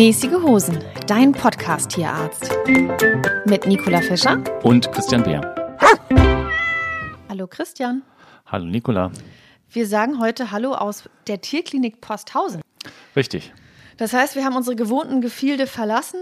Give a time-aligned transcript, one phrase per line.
[0.00, 2.50] Mäßige Hosen, dein Podcast-Tierarzt.
[3.44, 5.54] Mit Nicola Fischer Und Christian Beer.
[7.28, 8.00] Hallo Christian.
[8.46, 9.12] Hallo Nicola.
[9.68, 12.62] Wir sagen heute Hallo aus der Tierklinik Posthausen.
[13.14, 13.52] Richtig.
[13.98, 16.20] Das heißt, wir haben unsere gewohnten Gefilde verlassen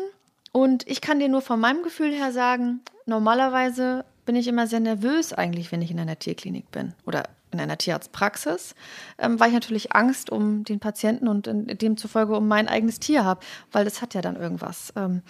[0.50, 4.80] und ich kann dir nur von meinem Gefühl her sagen, normalerweise bin ich immer sehr
[4.80, 8.74] nervös eigentlich, wenn ich in einer Tierklinik bin oder in einer Tierarztpraxis,
[9.18, 11.48] ähm, weil ich natürlich Angst um den Patienten und
[11.82, 13.40] demzufolge um mein eigenes Tier habe,
[13.72, 14.92] weil das hat ja dann irgendwas.
[14.96, 15.22] Ähm,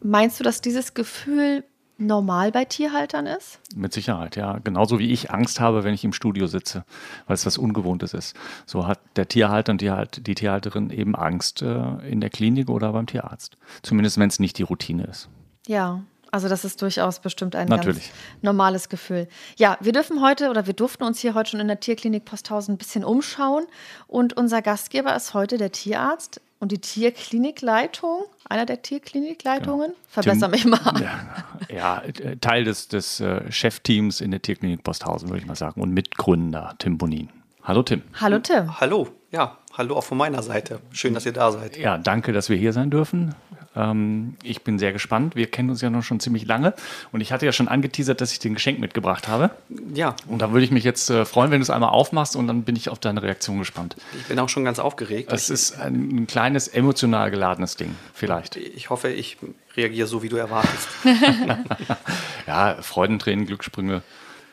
[0.00, 1.64] meinst du, dass dieses Gefühl
[1.98, 3.60] normal bei Tierhaltern ist?
[3.74, 4.58] Mit Sicherheit, ja.
[4.58, 6.84] Genauso wie ich Angst habe, wenn ich im Studio sitze,
[7.26, 8.36] weil es was Ungewohntes ist.
[8.66, 12.68] So hat der Tierhalter und die, halt, die Tierhalterin eben Angst äh, in der Klinik
[12.68, 13.56] oder beim Tierarzt.
[13.82, 15.28] Zumindest wenn es nicht die Routine ist.
[15.66, 18.08] Ja, also das ist durchaus bestimmt ein Natürlich.
[18.08, 19.28] ganz normales Gefühl.
[19.56, 22.74] Ja, wir dürfen heute oder wir durften uns hier heute schon in der Tierklinik Posthausen
[22.74, 23.66] ein bisschen umschauen
[24.06, 29.92] und unser Gastgeber ist heute der Tierarzt und die Tierklinikleitung, einer der Tierklinikleitungen.
[30.08, 30.80] Verbessere mich mal.
[31.00, 35.54] Ja, ja, äh, Teil des, des äh, Chefteams in der Tierklinik Posthausen, würde ich mal
[35.54, 35.80] sagen.
[35.80, 37.28] Und Mitgründer Tim Bonin.
[37.62, 38.02] Hallo Tim.
[38.14, 38.80] Hallo Tim.
[38.80, 40.80] Hallo, ja, hallo auch von meiner Seite.
[40.92, 41.76] Schön, dass ihr da seid.
[41.76, 43.34] Ja, danke, dass wir hier sein dürfen.
[43.76, 45.36] Ähm, ich bin sehr gespannt.
[45.36, 46.74] Wir kennen uns ja noch schon ziemlich lange.
[47.12, 49.50] Und ich hatte ja schon angeteasert, dass ich dir ein Geschenk mitgebracht habe.
[49.94, 52.46] Ja, Und da würde ich mich jetzt äh, freuen, wenn du es einmal aufmachst und
[52.48, 53.96] dann bin ich auf deine Reaktion gespannt.
[54.18, 55.32] ich bin auch schon ganz aufgeregt.
[55.32, 58.56] Es ist ein, ein kleines emotional geladenes Ding, vielleicht.
[58.56, 59.36] ich hoffe, ich
[59.76, 60.88] reagiere so, wie du erwartest.
[62.46, 64.02] Ja, Freudentränen, Glückssprünge.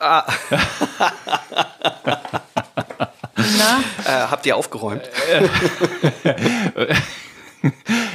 [0.00, 0.24] Na,
[4.04, 5.02] äh, habt ihr aufgeräumt?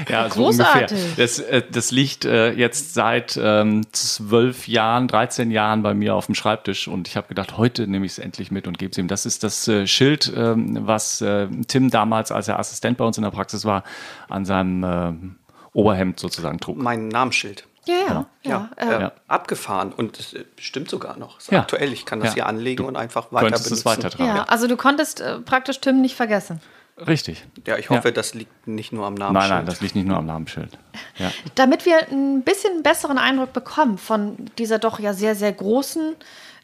[0.10, 0.98] Ja, so Großartig.
[0.98, 1.16] ungefähr.
[1.18, 6.26] Das, äh, das liegt äh, jetzt seit ähm, zwölf Jahren, 13 Jahren bei mir auf
[6.28, 8.98] dem Schreibtisch und ich habe gedacht, heute nehme ich es endlich mit und gebe es
[8.98, 9.08] ihm.
[9.08, 11.24] Das ist das äh, Schild, ähm, was
[11.68, 13.84] Tim damals, als er Assistent bei uns in der Praxis war,
[14.30, 15.36] an seinem
[15.74, 16.78] Oberhemd sozusagen trug.
[16.78, 17.66] Mein Namensschild.
[17.86, 18.70] ja, ja.
[18.80, 21.40] ja, Ja, äh, abgefahren und es stimmt sogar noch.
[21.40, 21.60] Ist Ja.
[21.62, 21.92] aktuell.
[21.94, 22.34] Ich kann das Ja.
[22.36, 24.04] hier anlegen Du und einfach weiter könntest es benutzen.
[24.04, 24.36] weitertragen.
[24.38, 24.44] ja.
[24.44, 26.62] Also du konntest äh, praktisch Tim nicht vergessen.
[27.08, 27.46] Richtig.
[27.66, 28.14] Ja, ich hoffe, Ja.
[28.14, 29.52] das liegt nicht nur am Nein, Namensschild.
[29.58, 30.78] nein, das liegt nicht nur am Namensschild.
[31.18, 31.32] Ja.
[31.56, 36.16] Damit wir ein bisschen besseren Eindruck bekommen von dieser doch ja sehr, sehr großen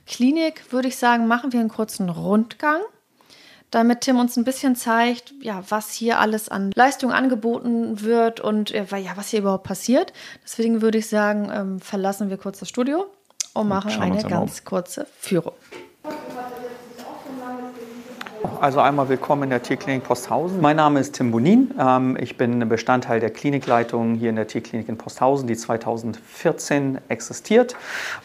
[0.08, 2.82] Klinik, würde ich sagen, machen wir einen kurzen Rundgang,
[3.72, 8.72] damit Tim uns ein bisschen zeigt, ja, was hier alles an Leistung angeboten wird und
[8.72, 10.14] äh, ja, was hier überhaupt passiert.
[10.44, 13.08] Deswegen würde ich sagen, ähm, verlassen wir kurz das Studio
[13.54, 15.54] und machen schauen eine ganz kurze Führung.
[18.62, 20.62] Also einmal willkommen in der Tierklinik Posthausen.
[20.62, 21.74] Mein Name ist Tim Bonin.
[21.80, 27.76] Ähm, Ich bin Bestandteil der Klinikleitung hier in der Tierklinik in Posthausen, die 2014 existiert.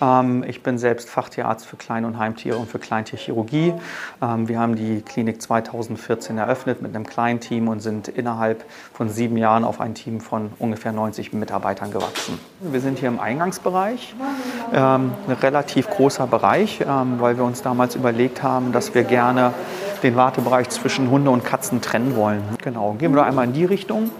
[0.00, 3.74] Ähm, Ich bin selbst Fachtierarzt für Klein- und Heimtiere und für Kleintierchirurgie.
[4.20, 9.08] Ähm, Wir haben die Klinik 2014 eröffnet mit einem kleinen Team und sind innerhalb von
[9.08, 12.38] sieben Jahren auf ein Team von ungefähr 90 Mitarbeitern gewachsen.
[12.60, 14.14] Wir sind hier im Eingangsbereich,
[14.72, 16.84] ein relativ großer Bereich,
[17.18, 19.52] weil wir uns damals überlegt haben, dass wir gerne
[20.00, 22.42] den Wartebereich zwischen Hunde und Katzen trennen wollen.
[22.62, 24.10] Genau, gehen wir doch einmal in die Richtung.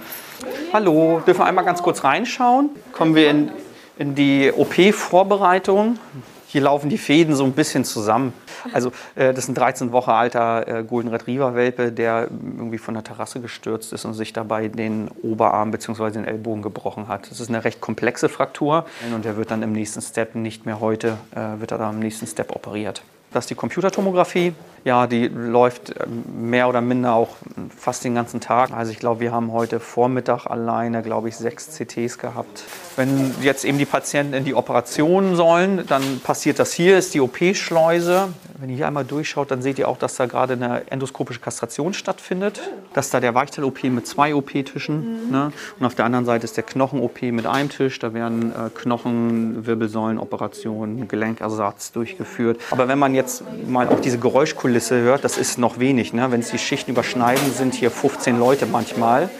[0.72, 2.70] Hallo, dürfen wir einmal ganz kurz reinschauen?
[2.92, 3.50] Kommen wir in,
[3.98, 5.98] in die OP-Vorbereitung.
[6.46, 8.32] Hier laufen die Fäden so ein bisschen zusammen.
[8.72, 12.94] Also äh, das ist ein 13 Wochen alter äh, Golden Retriever Welpe, der irgendwie von
[12.94, 16.10] der Terrasse gestürzt ist und sich dabei den Oberarm bzw.
[16.10, 17.30] den Ellbogen gebrochen hat.
[17.30, 20.80] Das ist eine recht komplexe Fraktur und der wird dann im nächsten Step, nicht mehr
[20.80, 23.02] heute, äh, wird er dann im nächsten Step operiert.
[23.32, 24.54] Das ist die Computertomographie.
[24.84, 27.36] Ja, die läuft ähm, mehr oder minder auch
[27.76, 28.72] fast den ganzen Tag.
[28.72, 32.64] Also ich glaube, wir haben heute Vormittag alleine, glaube ich, sechs CTs gehabt.
[32.96, 37.20] Wenn jetzt eben die Patienten in die Operation sollen, dann passiert das hier, ist die
[37.20, 38.28] OP-Schleuse.
[38.58, 41.94] Wenn ihr hier einmal durchschaut, dann seht ihr auch, dass da gerade eine endoskopische Kastration
[41.94, 42.60] stattfindet.
[42.92, 45.30] Das ist da der Weichteil-OP mit zwei OP-Tischen.
[45.30, 45.50] Ne?
[45.78, 47.98] Und auf der anderen Seite ist der Knochen-OP mit einem Tisch.
[48.00, 52.60] Da werden äh, Knochen, Wirbelsäulenoperationen, Gelenkersatz durchgeführt.
[52.70, 56.12] Aber wenn man jetzt mal auch diese Geräuschkulisse hört, das ist noch wenig.
[56.12, 56.30] Ne?
[56.30, 59.30] Wenn es die Schichten überschneiden, sind hier 15 Leute manchmal.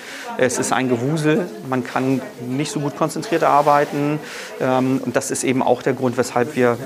[0.43, 4.19] Es ist ein Gewusel, man kann nicht so gut konzentriert arbeiten.
[4.59, 6.79] Ähm, und das ist eben auch der Grund, weshalb wir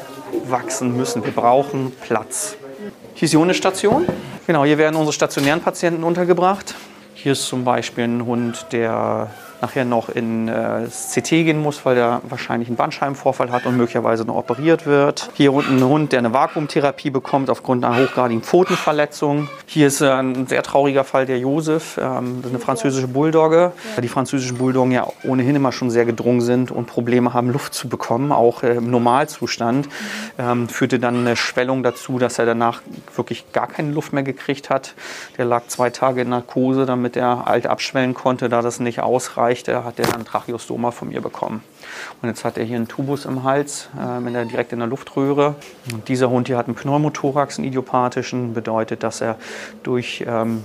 [0.49, 1.25] wachsen müssen.
[1.25, 2.57] Wir brauchen Platz.
[3.15, 4.09] Hier ist die Hundestation.
[4.49, 6.75] Genau, hier werden unsere stationären Patienten untergebracht.
[7.15, 9.31] Hier ist zum Beispiel ein Hund, der
[9.65, 14.27] nachher noch in äh, CT gehen muss, weil er wahrscheinlich einen Bandscheibenvorfall hat und möglicherweise
[14.27, 15.31] noch operiert wird.
[15.33, 19.49] Hier unten ein Hund, der eine Vakuumtherapie bekommt aufgrund einer hochgradigen Pfotenverletzung.
[19.65, 23.73] Hier ist äh, ein sehr trauriger Fall der Josef, ähm, das ist eine französische Bulldogge.
[24.03, 27.89] Die französischen Bulldoggen ja ohnehin immer schon sehr gedrungen sind und Probleme haben, Luft zu
[27.89, 29.89] bekommen, auch äh, im Normalzustand.
[30.39, 32.83] Ähm, führte dann eine Schwellung dazu, dass er danach
[33.17, 34.95] wirklich gar keine Luft mehr gekriegt hat.
[35.39, 38.51] Der lag zwei Tage in Narkose, damit er alt abschwellen konnte.
[38.51, 39.01] Da das nicht
[39.55, 41.63] ausreichte, hat er dann Tracheostoma von mir bekommen.
[42.21, 45.55] Und jetzt hat er hier einen Tubus im Hals, äh, der direkt in der Luftröhre.
[45.93, 49.37] Und dieser Hund hier hat einen Pneumothorax, einen idiopathischen, bedeutet, dass er
[49.83, 50.65] durch ähm,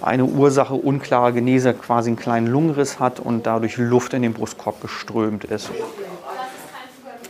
[0.00, 4.80] eine Ursache unklare Genese quasi einen kleinen Lungenriss hat und dadurch Luft in den Brustkorb
[4.80, 5.70] geströmt ist.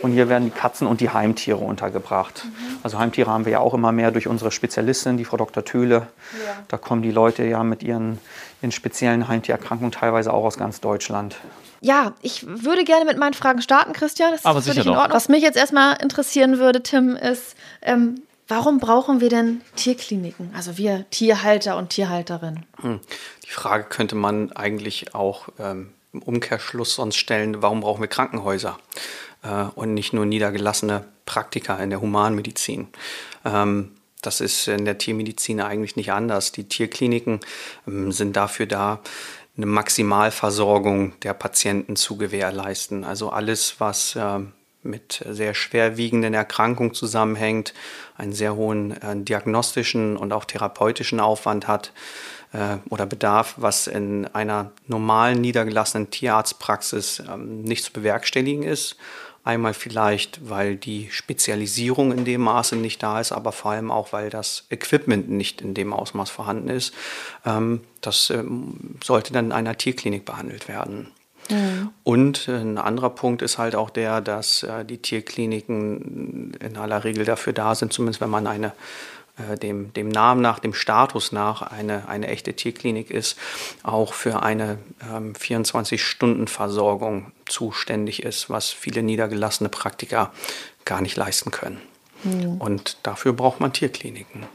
[0.02, 2.44] Und hier werden die Katzen und die Heimtiere untergebracht.
[2.44, 2.50] Mhm.
[2.82, 5.64] Also Heimtiere haben wir ja auch immer mehr durch unsere Spezialistin, die Frau Dr.
[5.64, 5.94] Töhle.
[5.94, 6.62] Ja.
[6.68, 8.18] Da kommen die Leute ja mit ihren,
[8.64, 11.36] ihren speziellen Heimtiererkrankungen teilweise auch aus ganz Deutschland.
[11.80, 14.32] Ja, ich würde gerne mit meinen Fragen starten, Christian.
[14.32, 15.10] Das ist Aber sicher in Ordnung.
[15.10, 20.50] Was mich jetzt erstmal interessieren würde, Tim, ist, ähm, warum brauchen wir denn Tierkliniken?
[20.56, 22.64] Also wir Tierhalter und Tierhalterinnen.
[22.80, 23.00] Hm.
[23.46, 28.78] Die Frage könnte man eigentlich auch ähm, im Umkehrschluss sonst stellen, warum brauchen wir Krankenhäuser?
[29.44, 32.88] äh, und nicht nur niedergelassene Praktiker in der Humanmedizin.
[33.44, 33.92] Ähm,
[34.26, 36.52] das ist in der Tiermedizin eigentlich nicht anders.
[36.52, 37.40] Die Tierkliniken
[37.86, 39.00] ähm, sind dafür da,
[39.56, 43.04] eine Maximalversorgung der Patienten zu gewährleisten.
[43.04, 44.40] Also alles, was äh,
[44.82, 47.72] mit sehr schwerwiegenden Erkrankungen zusammenhängt,
[48.16, 51.92] einen sehr hohen äh, diagnostischen und auch therapeutischen Aufwand hat,
[52.54, 58.96] äh, oder Bedarf, was in einer normalen niedergelassenen Tierarztpraxis ähm, nicht zu bewerkstelligen ist.
[59.44, 64.12] Einmal vielleicht, weil die Spezialisierung in dem Maße nicht da ist, aber vor allem auch,
[64.14, 66.94] weil das Equipment nicht in dem Ausmaß vorhanden ist.
[67.44, 71.08] Ähm, das ähm, sollte dann in einer Tierklinik behandelt werden.
[71.50, 71.90] Mhm.
[72.04, 77.26] Und ein anderer Punkt ist halt auch der, dass äh, die Tierkliniken in aller Regel
[77.26, 78.72] dafür da sind, zumindest wenn man eine
[79.60, 83.36] dem, dem Namen nach, dem Status nach eine, eine echte Tierklinik ist,
[83.82, 90.32] auch für eine ähm, 24-Stunden-Versorgung zuständig ist, was viele niedergelassene Praktiker
[90.84, 91.80] gar nicht leisten können.
[92.22, 92.60] Mhm.
[92.60, 94.46] Und dafür braucht man Tierkliniken.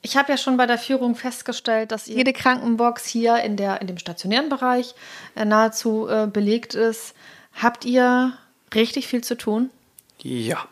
[0.00, 3.88] Ich habe ja schon bei der Führung festgestellt, dass jede Krankenbox hier in, der, in
[3.88, 4.94] dem stationären Bereich
[5.34, 7.14] äh, nahezu äh, belegt ist.
[7.52, 8.32] Habt ihr
[8.74, 9.70] richtig viel zu tun?
[10.20, 10.66] Ja,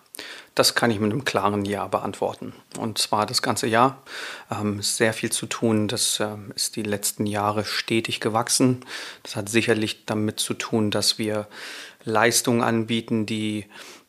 [0.56, 2.54] das kann ich mit einem klaren Ja beantworten.
[2.78, 4.02] Und zwar das ganze Jahr.
[4.50, 5.86] Ähm, sehr viel zu tun.
[5.86, 8.84] Das ähm, ist die letzten Jahre stetig gewachsen.
[9.22, 11.46] Das hat sicherlich damit zu tun, dass wir
[12.04, 13.66] Leistungen anbieten, die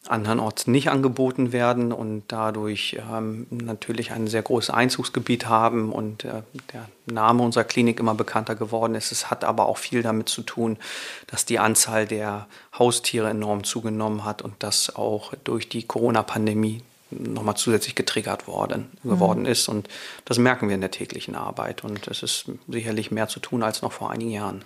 [0.09, 6.43] andernorts nicht angeboten werden und dadurch ähm, natürlich ein sehr großes Einzugsgebiet haben und äh,
[6.73, 9.11] der Name unserer Klinik immer bekannter geworden ist.
[9.11, 10.77] Es hat aber auch viel damit zu tun,
[11.27, 17.55] dass die Anzahl der Haustiere enorm zugenommen hat und das auch durch die Corona-Pandemie nochmal
[17.55, 19.09] zusätzlich getriggert worden, mhm.
[19.09, 19.67] geworden ist.
[19.67, 19.87] Und
[20.25, 21.83] das merken wir in der täglichen Arbeit.
[21.83, 24.63] Und es ist sicherlich mehr zu tun als noch vor einigen Jahren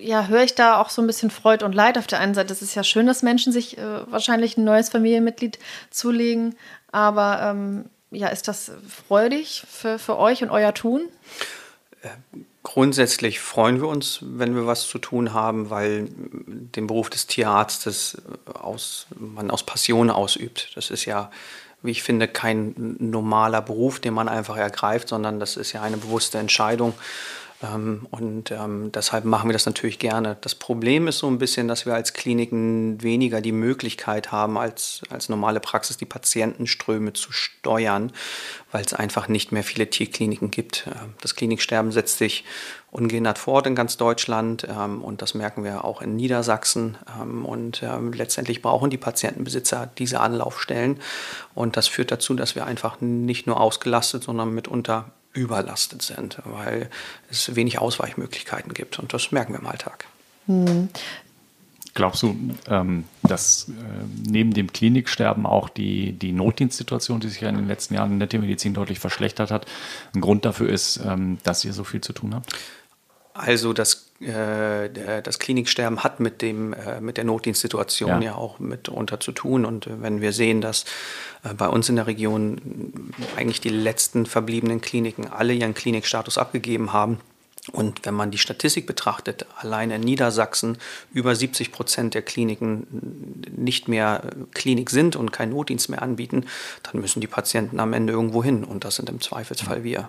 [0.00, 1.98] ja, höre ich da auch so ein bisschen Freude und Leid.
[1.98, 4.88] Auf der einen Seite ist es ja schön, dass Menschen sich äh, wahrscheinlich ein neues
[4.88, 5.58] Familienmitglied
[5.90, 6.54] zulegen,
[6.92, 11.08] aber ähm, ja, ist das freudig für, für euch und euer Tun?
[12.02, 12.08] Äh,
[12.62, 18.20] grundsätzlich freuen wir uns, wenn wir was zu tun haben, weil den Beruf des Tierarztes
[18.54, 20.72] aus, man aus Passion ausübt.
[20.74, 21.30] Das ist ja,
[21.82, 25.96] wie ich finde, kein normaler Beruf, den man einfach ergreift, sondern das ist ja eine
[25.96, 26.94] bewusste Entscheidung.
[27.62, 30.36] Ähm, und ähm, deshalb machen wir das natürlich gerne.
[30.40, 35.02] Das Problem ist so ein bisschen, dass wir als Kliniken weniger die Möglichkeit haben, als,
[35.08, 38.12] als normale Praxis die Patientenströme zu steuern,
[38.72, 40.86] weil es einfach nicht mehr viele Tierkliniken gibt.
[40.86, 42.44] Ähm, das Kliniksterben setzt sich
[42.90, 46.98] ungehindert fort in ganz Deutschland ähm, und das merken wir auch in Niedersachsen.
[47.20, 51.00] Ähm, und ähm, letztendlich brauchen die Patientenbesitzer diese Anlaufstellen
[51.54, 56.90] und das führt dazu, dass wir einfach nicht nur ausgelastet, sondern mitunter überlastet sind, weil
[57.30, 58.98] es wenig Ausweichmöglichkeiten gibt.
[58.98, 60.06] Und das merken wir im Alltag.
[60.46, 60.88] Hm.
[61.94, 62.36] Glaubst du,
[62.68, 63.72] ähm, dass äh,
[64.28, 68.18] neben dem Kliniksterben auch die, die Notdienstsituation, die sich ja in den letzten Jahren in
[68.18, 69.64] der Tiermedizin deutlich verschlechtert hat,
[70.14, 72.54] ein Grund dafür ist, ähm, dass ihr so viel zu tun habt?
[73.36, 74.88] Also das, äh,
[75.22, 78.20] das Kliniksterben hat mit, dem, äh, mit der Notdienstsituation ja.
[78.20, 79.64] ja auch mitunter zu tun.
[79.64, 80.84] Und wenn wir sehen, dass
[81.44, 86.92] äh, bei uns in der Region eigentlich die letzten verbliebenen Kliniken alle ihren Klinikstatus abgegeben
[86.92, 87.20] haben,
[87.72, 90.78] und wenn man die Statistik betrachtet, allein in Niedersachsen
[91.12, 94.22] über 70 Prozent der Kliniken nicht mehr
[94.54, 96.46] Klinik sind und keinen Notdienst mehr anbieten,
[96.84, 100.08] dann müssen die Patienten am Ende irgendwo hin und das sind im Zweifelsfall wir.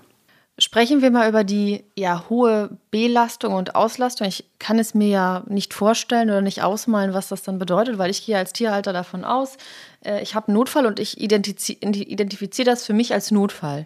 [0.60, 4.28] Sprechen wir mal über die ja, hohe Belastung und Auslastung.
[4.28, 8.10] Ich kann es mir ja nicht vorstellen oder nicht ausmalen, was das dann bedeutet, weil
[8.10, 9.58] ich gehe als Tierhalter davon aus,
[10.04, 13.86] äh, ich habe einen Notfall und ich identifiziere das für mich als Notfall.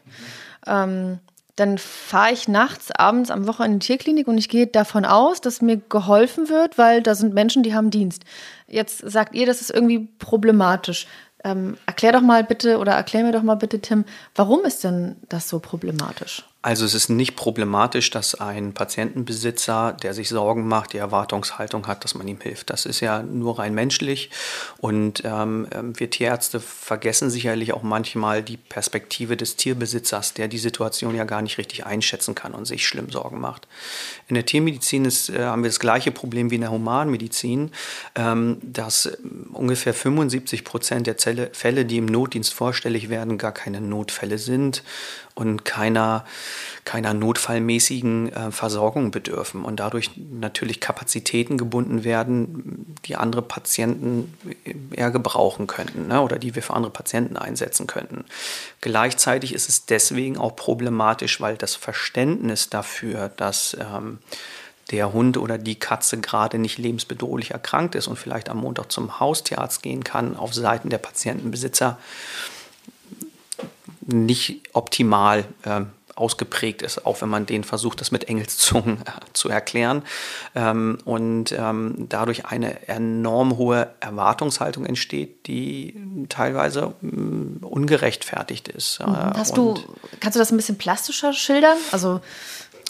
[0.66, 1.20] Ähm,
[1.58, 5.42] dann fahre ich nachts, abends, am Wochenende in die Tierklinik und ich gehe davon aus,
[5.42, 8.24] dass mir geholfen wird, weil da sind Menschen, die haben Dienst.
[8.68, 11.08] Jetzt sagt ihr, das ist irgendwie problematisch.
[11.44, 15.18] Ähm, erklär doch mal bitte oder erklär mir doch mal bitte, Tim, warum ist denn
[15.28, 16.46] das so problematisch?
[16.64, 22.04] Also es ist nicht problematisch, dass ein Patientenbesitzer, der sich Sorgen macht, die Erwartungshaltung hat,
[22.04, 22.70] dass man ihm hilft.
[22.70, 24.30] Das ist ja nur rein menschlich.
[24.78, 30.60] Und ähm, ähm, wir Tierärzte vergessen sicherlich auch manchmal die Perspektive des Tierbesitzers, der die
[30.60, 33.68] Situation ja gar nicht richtig einschätzen kann und sich schlimm Sorgen macht.
[34.28, 37.72] In der Tiermedizin ist, äh, haben wir das gleiche Problem wie in der Humanmedizin,
[38.14, 39.18] ähm, dass äh,
[39.52, 41.16] ungefähr 75 Prozent der
[41.54, 44.84] Fälle, die im Notdienst vorstellig werden, gar keine Notfälle sind
[45.36, 46.26] und keiner,
[46.86, 54.34] keiner notfallmäßigen äh, Versorgung bedürfen und dadurch natürlich Kapazitäten gebunden werden, die andere Patienten
[54.92, 58.26] eher gebrauchen könnten ne, oder die wir für andere Patienten einsetzen könnten.
[58.82, 64.20] Gleichzeitig ist es deswegen auch problematisch, weil das Verständnis dafür, dass ähm,
[64.92, 69.20] der Hund oder die Katze gerade nicht lebensbedrohlich erkrankt ist und vielleicht am Montag zum
[69.20, 71.98] Haustierarzt gehen kann, auf Seiten der Patientenbesitzer
[74.02, 75.82] nicht optimal äh,
[76.16, 80.04] ausgeprägt ist, auch wenn man den versucht, das mit Engelszungen äh, zu erklären.
[80.56, 85.96] Ähm, und ähm, dadurch eine enorm hohe Erwartungshaltung entsteht, die
[86.30, 89.00] teilweise mh, ungerechtfertigt ist.
[89.00, 89.76] Äh, Hast du,
[90.20, 91.78] kannst du das ein bisschen plastischer schildern?
[91.92, 92.22] Also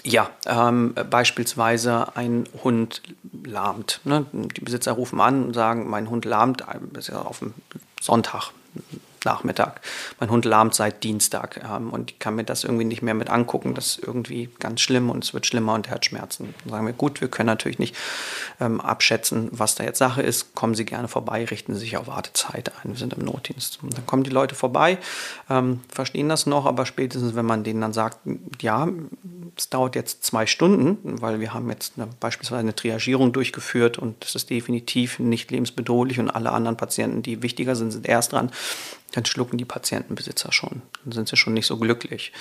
[0.04, 3.04] ja, ähm, beispielsweise ein Hund
[3.46, 4.02] lahmt.
[4.04, 4.26] Ne?
[4.32, 7.54] Die Besitzer rufen an und sagen, mein Hund lahmt äh, auf dem
[8.02, 8.52] Sonntag
[9.26, 9.82] Nachmittag.
[10.20, 13.30] Mein Hund lahmt seit Dienstag ähm, und ich kann mir das irgendwie nicht mehr mit
[13.30, 13.74] angucken.
[13.74, 16.54] Das ist irgendwie ganz schlimm und es wird schlimmer und er hat Schmerzen.
[16.64, 17.96] Dann sagen wir, gut, wir können natürlich nicht
[18.60, 20.56] ähm, abschätzen, was da jetzt Sache ist.
[20.56, 22.92] Kommen Sie gerne vorbei, richten Sie sich auf Wartezeit ein.
[22.92, 23.80] Wir sind im Notdienst.
[23.82, 24.98] Und dann kommen die Leute vorbei,
[25.50, 28.20] ähm, verstehen das noch, aber spätestens, wenn man denen dann sagt,
[28.62, 28.88] ja,
[29.58, 34.24] es dauert jetzt zwei Stunden, weil wir haben jetzt eine, beispielsweise eine Triagierung durchgeführt und
[34.24, 38.52] das ist definitiv nicht lebensbedrohlich und alle anderen Patienten, die wichtiger sind, sind erst dran
[39.12, 40.82] dann schlucken die Patientenbesitzer schon.
[41.04, 42.32] Dann sind sie schon nicht so glücklich.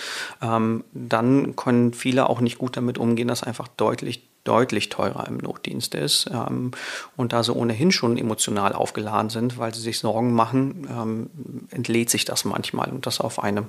[0.41, 5.39] Ähm, dann können viele auch nicht gut damit umgehen, dass einfach deutlich, deutlich teurer im
[5.39, 6.31] Notdienst ist.
[6.33, 6.71] Ähm,
[7.17, 11.31] und da sie ohnehin schon emotional aufgeladen sind, weil sie sich Sorgen machen, ähm,
[11.71, 13.67] entlädt sich das manchmal und das auf eine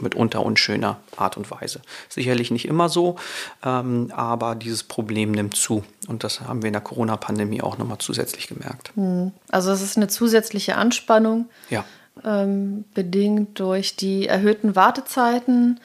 [0.00, 1.80] mitunter unschöner Art und Weise.
[2.08, 3.16] Sicherlich nicht immer so,
[3.64, 5.84] ähm, aber dieses Problem nimmt zu.
[6.06, 8.92] Und das haben wir in der Corona-Pandemie auch nochmal zusätzlich gemerkt.
[8.94, 9.32] Hm.
[9.50, 11.48] Also es ist eine zusätzliche Anspannung.
[11.68, 11.84] Ja
[12.24, 15.80] ähm, bedingt durch die erhöhten Wartezeiten.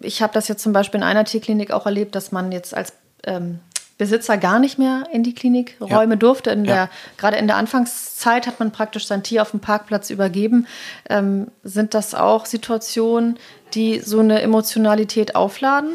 [0.00, 2.92] Ich habe das jetzt zum Beispiel in einer Tierklinik auch erlebt, dass man jetzt als
[3.24, 3.60] ähm,
[3.96, 6.18] Besitzer gar nicht mehr in die Klinikräume ja.
[6.18, 6.50] durfte.
[6.50, 6.74] In ja.
[6.74, 10.66] der, gerade in der Anfangszeit hat man praktisch sein Tier auf dem Parkplatz übergeben.
[11.08, 13.38] Ähm, sind das auch Situationen,
[13.74, 15.92] die so eine Emotionalität aufladen?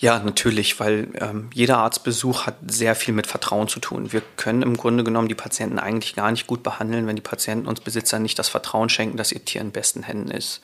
[0.00, 4.12] Ja, natürlich, weil ähm, jeder Arztbesuch hat sehr viel mit Vertrauen zu tun.
[4.12, 7.66] Wir können im Grunde genommen die Patienten eigentlich gar nicht gut behandeln, wenn die Patienten
[7.66, 10.60] uns Besitzer nicht das Vertrauen schenken, dass ihr Tier in besten Händen ist.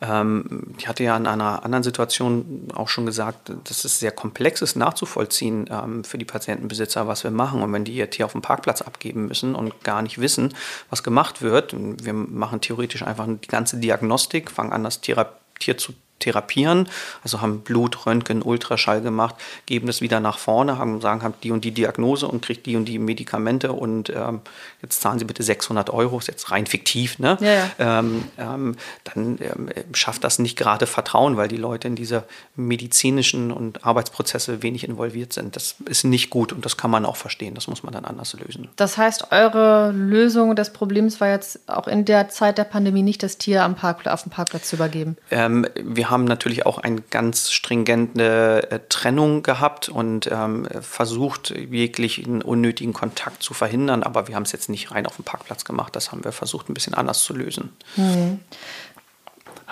[0.00, 4.62] Ähm, ich hatte ja in einer anderen Situation auch schon gesagt, dass es sehr komplex
[4.62, 7.62] ist nachzuvollziehen ähm, für die Patientenbesitzer, was wir machen.
[7.62, 10.54] Und wenn die ihr Tier auf dem Parkplatz abgeben müssen und gar nicht wissen,
[10.90, 15.24] was gemacht wird, wir machen theoretisch einfach die ganze Diagnostik, fangen an, das Tier,
[15.60, 16.88] Tier zu therapieren,
[17.22, 19.34] also haben Blut, Röntgen, Ultraschall gemacht,
[19.66, 22.76] geben das wieder nach vorne, haben sagen, haben die und die Diagnose und kriegt die
[22.76, 24.40] und die Medikamente und ähm,
[24.80, 27.36] jetzt zahlen Sie bitte 600 Euro, ist jetzt rein fiktiv, ne?
[27.40, 27.70] Ja, ja.
[27.78, 32.24] Ähm, ähm, dann ähm, schafft das nicht gerade Vertrauen, weil die Leute in diese
[32.56, 35.56] medizinischen und Arbeitsprozesse wenig involviert sind.
[35.56, 37.54] Das ist nicht gut und das kann man auch verstehen.
[37.54, 38.68] Das muss man dann anders lösen.
[38.76, 43.22] Das heißt, eure Lösung des Problems war jetzt auch in der Zeit der Pandemie nicht,
[43.22, 45.16] das Tier am Parkplatz, auf dem Parkplatz zu übergeben?
[45.30, 52.42] Ähm, wir haben natürlich auch eine ganz stringente äh, Trennung gehabt und ähm, versucht, jeglichen
[52.42, 54.02] unnötigen Kontakt zu verhindern.
[54.02, 55.96] Aber wir haben es jetzt nicht rein auf dem Parkplatz gemacht.
[55.96, 57.70] Das haben wir versucht, ein bisschen anders zu lösen.
[57.96, 58.40] Mhm.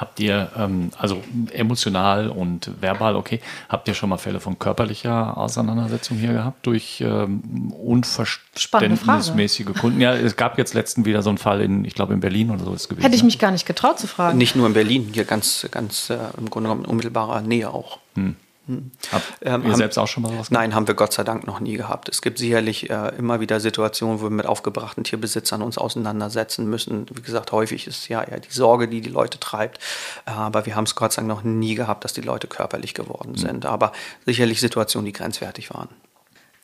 [0.01, 5.37] Habt ihr, ähm, also emotional und verbal, okay, habt ihr schon mal Fälle von körperlicher
[5.37, 10.01] Auseinandersetzung hier gehabt durch ähm, unverständnismäßige Kunden?
[10.01, 12.65] Ja, es gab jetzt letztens wieder so einen Fall in, ich glaube in Berlin oder
[12.65, 13.03] so ist gewesen.
[13.03, 14.39] Hätte ich mich gar nicht getraut zu fragen.
[14.39, 17.99] Nicht nur in Berlin, hier ganz, ganz äh, im Grunde genommen in unmittelbarer Nähe auch.
[18.15, 18.37] Hm.
[18.71, 18.91] Hm.
[19.11, 20.51] Habt ähm, ihr haben, selbst auch schon mal was?
[20.51, 22.09] Nein, haben wir Gott sei Dank noch nie gehabt.
[22.09, 27.07] Es gibt sicherlich äh, immer wieder Situationen, wo wir mit aufgebrachten Tierbesitzern uns auseinandersetzen müssen.
[27.13, 29.79] Wie gesagt, häufig ist ja eher die Sorge, die die Leute treibt.
[30.27, 32.95] Äh, aber wir haben es Gott sei Dank noch nie gehabt, dass die Leute körperlich
[32.95, 33.37] geworden hm.
[33.37, 33.65] sind.
[33.65, 33.71] Mhm.
[33.71, 33.93] Aber
[34.25, 35.89] sicherlich Situationen, die grenzwertig waren.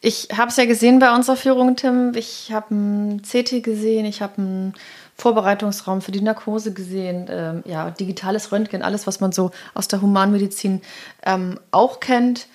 [0.06, 2.12] Ich habe es ja gesehen bei unserer Führung, Tim.
[2.14, 4.74] Ich habe ein CT gesehen, ich habe einen
[5.16, 10.02] Vorbereitungsraum für die Narkose gesehen, ähm, ja, digitales Röntgen, alles, was man so aus der
[10.02, 10.80] Humanmedizin
[11.24, 12.46] ähm, auch kennt.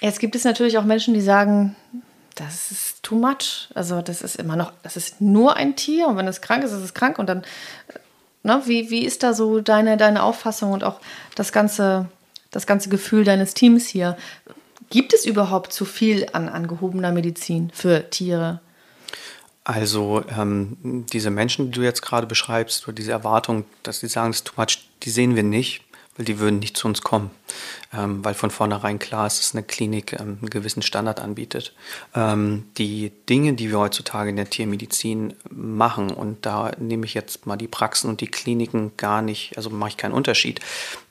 [0.00, 1.76] Jetzt gibt es natürlich auch Menschen, die sagen,
[2.34, 3.68] das ist too much.
[3.76, 6.72] Also das ist immer noch, das ist nur ein Tier und wenn es krank ist,
[6.72, 7.20] ist es krank.
[7.20, 7.44] Und dann,
[8.42, 10.98] ne, wie, wie ist da so deine, deine Auffassung und auch
[11.36, 12.06] das ganze,
[12.50, 14.16] das ganze Gefühl deines Teams hier?
[14.90, 18.60] Gibt es überhaupt zu viel an, an gehobener Medizin für Tiere?
[19.64, 24.30] Also ähm, diese Menschen, die du jetzt gerade beschreibst, oder diese Erwartung, dass sie sagen,
[24.30, 25.82] es ist too much, die sehen wir nicht,
[26.16, 27.30] weil die würden nicht zu uns kommen
[27.92, 31.74] ähm, weil von vornherein klar ist, dass eine Klinik ähm, einen gewissen Standard anbietet.
[32.14, 37.46] Ähm, die Dinge, die wir heutzutage in der Tiermedizin machen, und da nehme ich jetzt
[37.46, 40.60] mal die Praxen und die Kliniken gar nicht, also mache ich keinen Unterschied,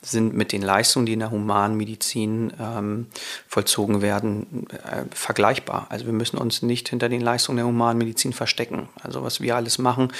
[0.02, 3.06] sind mit den Leistungen, die in der Humanmedizin ähm,
[3.48, 5.86] vollzogen werden, äh, vergleichbar.
[5.88, 8.88] Also wir müssen uns nicht hinter den Leistungen der Humanmedizin verstecken.
[9.02, 10.12] Also was wir alles machen,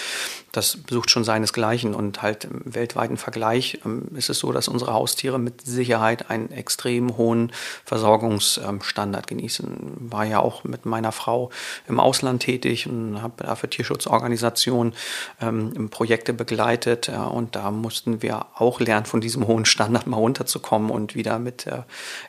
[0.51, 4.93] das sucht schon seinesgleichen und halt im weltweiten Vergleich ähm, ist es so, dass unsere
[4.93, 7.53] Haustiere mit Sicherheit extrem hohen
[7.85, 10.11] Versorgungsstandard genießen.
[10.11, 11.51] War ja auch mit meiner Frau
[11.89, 14.95] im Ausland tätig und habe da für Tierschutzorganisationen
[15.41, 17.09] ähm, Projekte begleitet.
[17.09, 21.39] Ja, und da mussten wir auch lernen, von diesem hohen Standard mal runterzukommen und wieder
[21.39, 21.83] mit äh,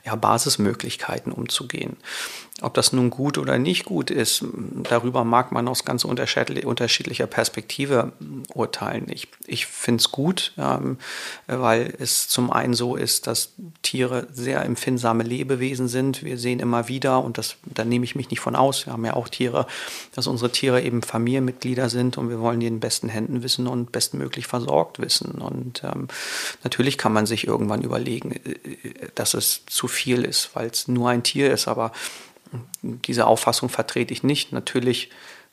[0.05, 1.97] ja, Basismöglichkeiten umzugehen.
[2.62, 4.44] Ob das nun gut oder nicht gut ist,
[4.84, 8.12] darüber mag man aus ganz unterschiedlicher Perspektive
[8.54, 9.08] urteilen.
[9.10, 10.98] Ich, ich finde es gut, ähm,
[11.48, 16.24] weil es zum einen so ist, dass Tiere sehr empfindsame Lebewesen sind.
[16.24, 19.06] Wir sehen immer wieder, und das, da nehme ich mich nicht von aus, wir haben
[19.06, 19.66] ja auch Tiere,
[20.13, 23.92] dass unsere Tiere eben Familienmitglieder sind und wir wollen die in besten Händen wissen und
[23.92, 25.32] bestmöglich versorgt wissen.
[25.42, 26.08] Und ähm,
[26.63, 28.58] natürlich kann man sich irgendwann überlegen, äh,
[29.16, 31.92] dass es zu viel ist, weil es nur ein Tier ist, aber
[32.82, 34.51] diese Auffassung vertrete ich nicht.
[34.51, 35.10] Natürlich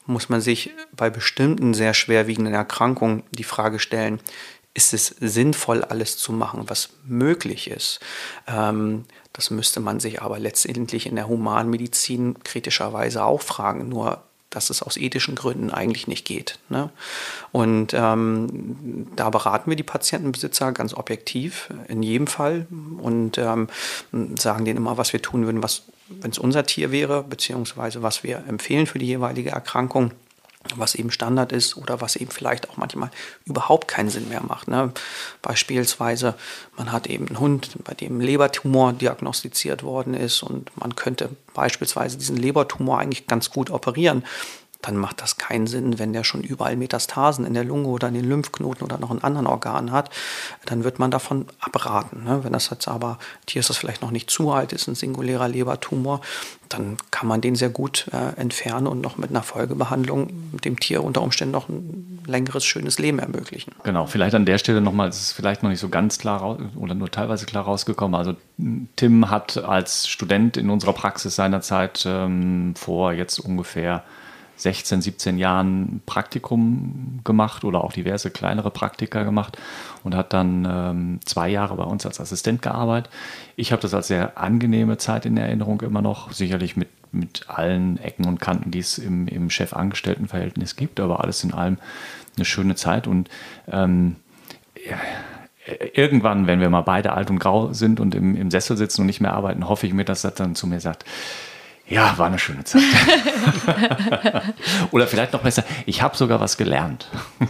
[0.07, 4.20] muss man sich bei bestimmten sehr schwerwiegenden Erkrankungen die Frage stellen,
[4.75, 7.99] ist es sinnvoll, alles zu machen, was möglich ist?
[8.47, 13.88] Ähm, das müsste man sich aber letztendlich in der Humanmedizin kritischerweise auch fragen.
[13.88, 14.23] Nur
[14.57, 16.59] dass es aus ethischen Gründen eigentlich nicht geht.
[16.70, 16.88] Ne?
[17.53, 22.66] Und ähm, da beraten wir die Patientenbesitzer ganz objektiv in jedem Fall
[22.99, 23.68] und ähm,
[24.38, 28.23] sagen denen immer, was wir tun würden, was wenn es unser Tier wäre, beziehungsweise was
[28.23, 30.12] wir empfehlen für die jeweilige Erkrankung
[30.75, 33.11] was eben Standard ist oder was eben vielleicht auch manchmal
[33.45, 34.69] überhaupt keinen Sinn mehr macht.
[34.69, 34.92] Ne?
[35.42, 36.35] Beispielsweise,
[36.77, 42.19] man hat eben einen Hund, bei dem Lebertumor diagnostiziert worden ist und man könnte beispielsweise
[42.19, 44.25] diesen Lebertumor eigentlich ganz gut operieren
[44.83, 48.15] dann macht das keinen Sinn, wenn der schon überall Metastasen in der Lunge oder in
[48.15, 50.11] den Lymphknoten oder noch in anderen Organen hat,
[50.65, 52.25] dann wird man davon abraten.
[52.25, 52.45] Ne?
[52.45, 55.49] Wenn das jetzt aber Tier ist das vielleicht noch nicht zu alt ist, ein singulärer
[55.49, 56.21] Lebertumor,
[56.69, 60.29] dann kann man den sehr gut äh, entfernen und noch mit einer Folgebehandlung
[60.65, 63.73] dem Tier unter Umständen noch ein längeres, schönes Leben ermöglichen.
[63.85, 66.95] Genau, vielleicht an der Stelle nochmal, es ist vielleicht noch nicht so ganz klar oder
[66.95, 68.15] nur teilweise klar rausgekommen.
[68.15, 68.35] Also
[68.97, 74.05] Tim hat als Student in unserer Praxis seinerzeit ähm, vor jetzt ungefähr
[74.57, 79.59] 16, 17 Jahren Praktikum gemacht oder auch diverse kleinere Praktika gemacht
[80.03, 83.11] und hat dann ähm, zwei Jahre bei uns als Assistent gearbeitet.
[83.57, 87.99] Ich habe das als sehr angenehme Zeit in Erinnerung immer noch, sicherlich mit, mit allen
[87.99, 91.79] Ecken und Kanten, die es im, im Chef-Angestellten-Verhältnis gibt, aber alles in allem
[92.37, 93.31] eine schöne Zeit und
[93.69, 94.16] ähm,
[95.95, 99.07] irgendwann, wenn wir mal beide alt und grau sind und im, im Sessel sitzen und
[99.07, 101.05] nicht mehr arbeiten, hoffe ich mir, dass das dann zu mir sagt,
[101.88, 102.83] ja, war eine schöne Zeit.
[104.90, 107.07] Oder vielleicht noch besser, ich habe sogar was gelernt.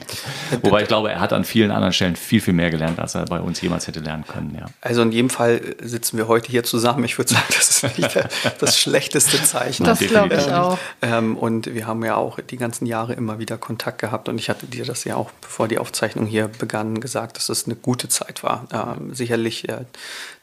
[0.63, 3.25] Wobei ich glaube, er hat an vielen anderen Stellen viel, viel mehr gelernt, als er
[3.25, 4.55] bei uns jemals hätte lernen können.
[4.59, 4.67] Ja.
[4.83, 7.05] Also in jedem Fall sitzen wir heute hier zusammen.
[7.05, 9.85] Ich würde sagen, das ist nicht das schlechteste Zeichen.
[9.85, 10.77] Das glaube ich auch.
[11.01, 14.29] Ähm, und wir haben ja auch die ganzen Jahre immer wieder Kontakt gehabt.
[14.29, 17.65] Und ich hatte dir das ja auch, bevor die Aufzeichnung hier begann, gesagt, dass es
[17.65, 18.67] eine gute Zeit war.
[18.71, 19.87] Ähm, sicherlich äh,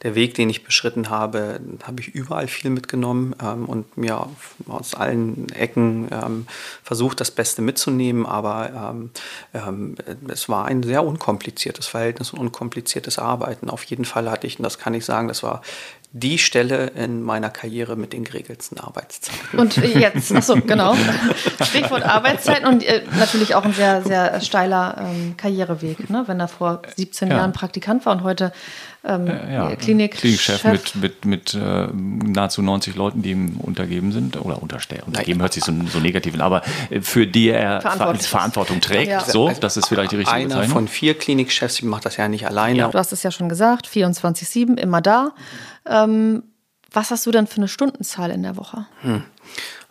[0.02, 3.36] der Weg, den ich beschritten habe, habe ich überall viel mitgenommen.
[3.40, 3.66] Ähm,
[3.96, 4.26] und mir
[4.68, 6.46] aus allen Ecken ähm,
[6.82, 9.10] versucht, das Beste mitzunehmen, aber ähm,
[9.52, 9.94] ähm,
[10.28, 13.70] es war ein sehr unkompliziertes Verhältnis und unkompliziertes Arbeiten.
[13.70, 15.62] Auf jeden Fall hatte ich, und das kann ich sagen, das war
[16.16, 19.58] die Stelle in meiner Karriere mit den geregelten Arbeitszeiten.
[19.58, 20.94] Und jetzt, achso, genau.
[21.60, 26.22] Stichwort Arbeitszeiten und äh, natürlich auch ein sehr, sehr steiler ähm, Karriereweg, ne?
[26.26, 27.38] wenn er vor 17 ja.
[27.38, 28.52] Jahren Praktikant war und heute
[29.04, 34.40] ähm, ja, Klinik Klinikchef mit, mit, mit äh, nahezu 90 Leuten, die ihm untergeben sind
[34.40, 35.02] oder unterstellen.
[35.06, 39.10] Untergeben hört sich so, so negativ an, aber äh, für die er Verantwortung trägt.
[39.10, 39.20] Ja.
[39.20, 40.72] So, also das ist vielleicht die richtige Einer Bezeichnung.
[40.72, 42.78] von vier Klinikchefs, ich mache das ja nicht alleine.
[42.78, 42.88] Ja.
[42.88, 45.32] Du hast es ja schon gesagt, 24-7, immer da.
[45.86, 46.44] Ähm,
[46.90, 48.86] was hast du denn für eine Stundenzahl in der Woche?
[49.00, 49.24] Hm.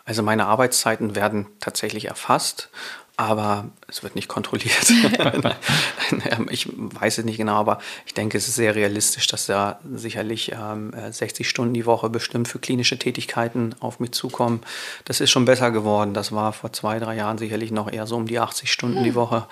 [0.04, 2.70] Also meine Arbeitszeiten werden tatsächlich erfasst
[3.16, 4.90] aber es wird nicht kontrolliert.
[6.50, 10.52] ich weiß es nicht genau, aber ich denke, es ist sehr realistisch, dass da sicherlich
[10.52, 14.62] ähm, 60 Stunden die Woche bestimmt für klinische Tätigkeiten auf mich zukommen.
[15.04, 16.12] Das ist schon besser geworden.
[16.12, 19.04] Das war vor zwei, drei Jahren sicherlich noch eher so um die 80 Stunden mhm.
[19.04, 19.46] die Woche.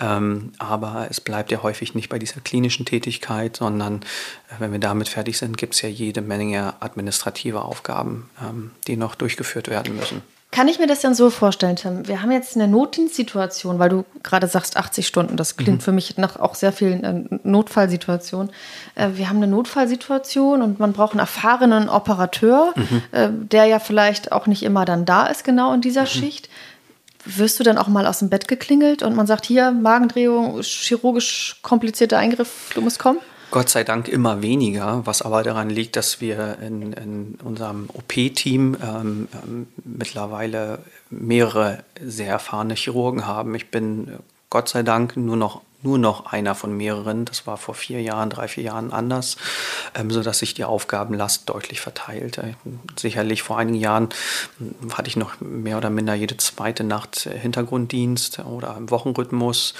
[0.00, 4.02] Ähm, aber es bleibt ja häufig nicht bei dieser klinischen Tätigkeit, sondern
[4.50, 8.96] äh, wenn wir damit fertig sind, gibt es ja jede Menge administrative Aufgaben, ähm, die
[8.96, 10.22] noch durchgeführt werden müssen.
[10.50, 12.08] Kann ich mir das denn so vorstellen, Tim?
[12.08, 15.36] Wir haben jetzt eine Notdienstsituation, weil du gerade sagst 80 Stunden.
[15.36, 15.82] Das klingt mhm.
[15.82, 18.50] für mich nach auch sehr vielen äh, Notfallsituationen.
[18.94, 23.02] Äh, wir haben eine Notfallsituation und man braucht einen erfahrenen Operateur, mhm.
[23.12, 26.06] äh, der ja vielleicht auch nicht immer dann da ist, genau in dieser mhm.
[26.06, 26.48] Schicht.
[27.26, 31.58] Wirst du dann auch mal aus dem Bett geklingelt und man sagt, hier, Magendrehung, chirurgisch
[31.60, 33.18] komplizierter Eingriff, du musst kommen?
[33.50, 38.76] Gott sei Dank immer weniger, was aber daran liegt, dass wir in, in unserem OP-Team
[38.82, 43.54] ähm, ähm, mittlerweile mehrere sehr erfahrene Chirurgen haben.
[43.54, 44.18] Ich bin
[44.50, 47.24] Gott sei Dank nur noch nur noch einer von mehreren.
[47.24, 49.36] Das war vor vier Jahren, drei, vier Jahren anders,
[49.94, 52.38] ähm, sodass sich die Aufgabenlast deutlich verteilt.
[52.38, 52.54] Äh,
[52.96, 54.08] sicherlich vor einigen Jahren
[54.58, 59.74] hm, hatte ich noch mehr oder minder jede zweite Nacht Hintergrunddienst oder im Wochenrhythmus.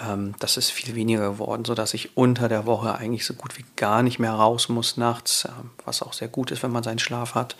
[0.00, 3.64] Ähm, das ist viel weniger geworden, sodass ich unter der Woche eigentlich so gut wie
[3.76, 5.50] gar nicht mehr raus muss nachts, äh,
[5.84, 7.54] was auch sehr gut ist, wenn man seinen Schlaf hat,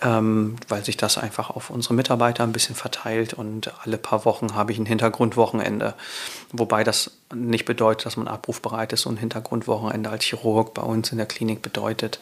[0.00, 4.54] ähm, weil sich das einfach auf unsere Mitarbeiter ein bisschen verteilt und alle paar Wochen
[4.54, 5.94] habe ich ein Hintergrundwochenende.
[6.52, 9.02] Wobei das nicht bedeutet, dass man abrufbereit ist.
[9.02, 12.18] So ein Hintergrundwochenende als Chirurg bei uns in der Klinik bedeutet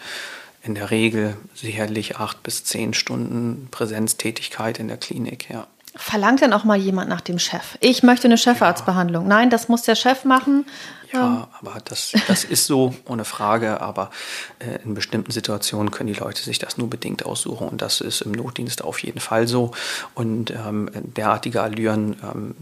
[0.63, 5.67] in der Regel sicherlich acht bis zehn Stunden Präsenztätigkeit in der Klinik, ja.
[5.97, 7.79] Verlangt denn auch mal jemand nach dem Chef?
[7.79, 9.29] Ich möchte eine Chefarztbehandlung.
[9.29, 10.67] Nein, das muss der Chef machen.
[11.13, 13.81] Ja, aber das, das ist so, ohne Frage.
[13.81, 14.11] Aber
[14.59, 17.69] äh, in bestimmten Situationen können die Leute sich das nur bedingt aussuchen.
[17.69, 19.73] Und das ist im Notdienst auf jeden Fall so.
[20.15, 22.55] Und ähm, derartige Allüren ähm,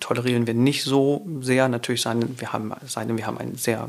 [0.00, 1.68] tolerieren wir nicht so sehr.
[1.68, 3.88] Natürlich sein, wir haben, sein, wir haben ein sehr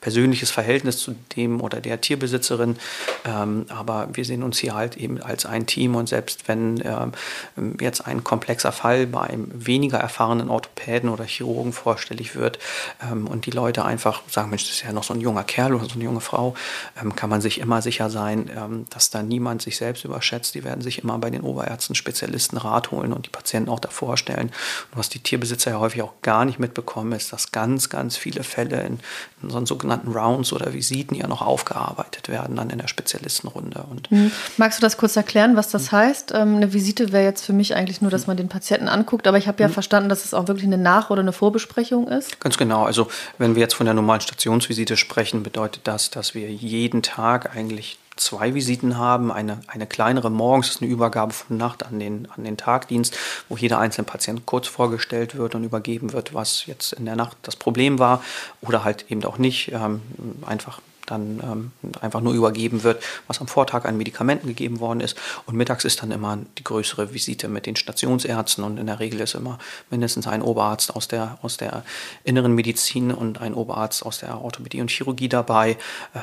[0.00, 2.76] persönliches Verhältnis zu dem oder der Tierbesitzerin.
[3.24, 5.94] Ähm, aber wir sehen uns hier halt eben als ein Team.
[5.96, 11.72] Und selbst wenn ähm, jetzt ein komplexer Fall bei einem weniger erfahrenen Orthopäden oder Chirurgen
[11.72, 12.58] vorstellig wird,
[13.02, 15.74] ähm, und die Leute einfach sagen, Mensch, das ist ja noch so ein junger Kerl
[15.74, 16.54] oder so eine junge Frau,
[17.00, 20.54] ähm, kann man sich immer sicher sein, ähm, dass da niemand sich selbst überschätzt.
[20.54, 24.16] Die werden sich immer bei den Oberärzten Spezialisten Rat holen und die Patienten auch davor
[24.16, 24.48] stellen.
[24.90, 28.42] Und was die Tierbesitzer ja häufig auch gar nicht mitbekommen, ist, dass ganz, ganz viele
[28.42, 29.00] Fälle in,
[29.42, 33.84] in so sogenannten Rounds oder Visiten ja noch aufgearbeitet werden dann in der Spezialistenrunde.
[33.90, 34.32] Und mhm.
[34.56, 35.96] Magst du das kurz erklären, was das mhm.
[35.96, 36.32] heißt?
[36.34, 39.38] Ähm, eine Visite wäre jetzt für mich eigentlich nur, dass man den Patienten anguckt, aber
[39.38, 39.72] ich habe ja mhm.
[39.72, 42.40] verstanden, dass es auch wirklich eine Nach- oder eine Vorbesprechung ist.
[42.40, 42.84] Ganz genau.
[42.84, 47.56] Also wenn wir jetzt von der normalen Stationsvisite sprechen, bedeutet das, dass wir jeden Tag
[47.56, 49.32] eigentlich zwei Visiten haben.
[49.32, 53.16] Eine, eine kleinere morgens ist eine Übergabe von Nacht an den, an den Tagdienst,
[53.48, 57.36] wo jeder einzelne Patient kurz vorgestellt wird und übergeben wird, was jetzt in der Nacht
[57.42, 58.22] das Problem war
[58.60, 59.72] oder halt eben auch nicht.
[59.72, 60.02] Ähm,
[60.46, 61.40] einfach dann
[61.82, 65.16] ähm, einfach nur übergeben wird, was am Vortag an Medikamenten gegeben worden ist.
[65.46, 69.20] Und mittags ist dann immer die größere Visite mit den Stationsärzten und in der Regel
[69.20, 69.58] ist immer
[69.90, 71.82] mindestens ein Oberarzt aus der, aus der
[72.24, 75.76] inneren Medizin und ein Oberarzt aus der Orthopädie und Chirurgie dabei,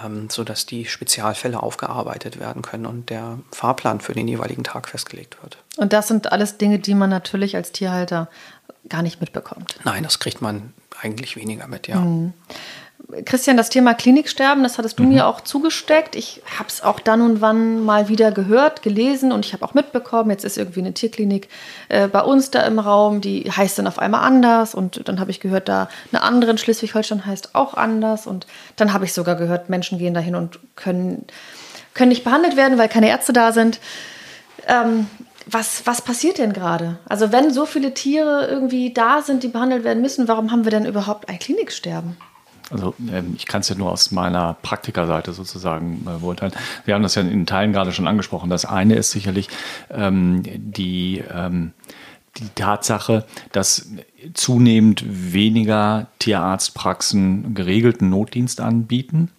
[0.06, 5.38] ähm, sodass die Spezialfälle aufgearbeitet werden können und der Fahrplan für den jeweiligen Tag festgelegt
[5.42, 5.58] wird.
[5.78, 8.30] Und das sind alles Dinge, die man natürlich als Tierhalter
[8.90, 9.80] gar nicht mitbekommt.
[9.84, 12.00] Nein, das kriegt man eigentlich weniger mit, ja.
[12.00, 12.34] Mhm.
[13.24, 15.10] Christian, das Thema Kliniksterben, das hattest du mhm.
[15.10, 16.16] mir auch zugesteckt.
[16.16, 19.74] Ich habe es auch dann und wann mal wieder gehört, gelesen und ich habe auch
[19.74, 21.48] mitbekommen, jetzt ist irgendwie eine Tierklinik
[21.88, 25.32] äh, bei uns da im Raum, die heißt dann auf einmal anders und dann habe
[25.32, 29.36] ich gehört, da eine andere in Schleswig-Holstein heißt auch anders und dann habe ich sogar
[29.36, 31.26] gehört, Menschen gehen dahin und können,
[31.94, 33.80] können nicht behandelt werden, weil keine Ärzte da sind.
[34.68, 35.08] Ähm,
[35.46, 36.98] was, was passiert denn gerade?
[37.08, 40.72] Also wenn so viele Tiere irgendwie da sind, die behandelt werden müssen, warum haben wir
[40.72, 42.18] denn überhaupt ein Kliniksterben?
[42.72, 46.54] Also ähm, ich kann es ja nur aus meiner Praktikerseite sozusagen äh, beurteilen.
[46.86, 48.50] Wir haben das ja in Teilen gerade schon angesprochen.
[48.50, 49.48] Das eine ist sicherlich
[49.90, 51.72] ähm, die, ähm,
[52.38, 53.90] die Tatsache, dass
[54.34, 59.32] zunehmend weniger Tierarztpraxen geregelten Notdienst anbieten.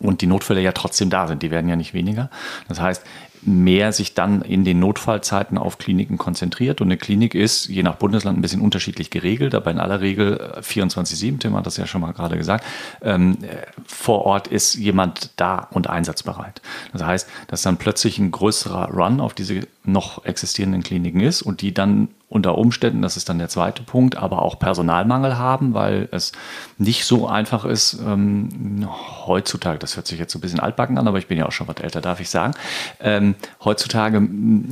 [0.00, 1.42] und die Notfälle ja trotzdem da sind.
[1.42, 2.28] Die werden ja nicht weniger.
[2.68, 3.04] Das heißt,
[3.42, 6.80] mehr sich dann in den Notfallzeiten auf Kliniken konzentriert.
[6.80, 10.54] Und eine Klinik ist je nach Bundesland ein bisschen unterschiedlich geregelt, aber in aller Regel
[10.60, 12.64] 24-7, äh, Tim hat das ja schon mal gerade gesagt,
[13.02, 13.38] ähm,
[13.86, 16.62] vor Ort ist jemand da und einsatzbereit.
[16.92, 21.62] Das heißt, dass dann plötzlich ein größerer Run auf diese noch existierenden Kliniken ist und
[21.62, 26.08] die dann unter Umständen, das ist dann der zweite Punkt, aber auch Personalmangel haben, weil
[26.12, 26.32] es
[26.76, 28.86] nicht so einfach ist, ähm,
[29.26, 31.52] heutzutage, das hört sich jetzt so ein bisschen altbacken an, aber ich bin ja auch
[31.52, 32.52] schon was älter, darf ich sagen,
[33.00, 34.18] ähm, heutzutage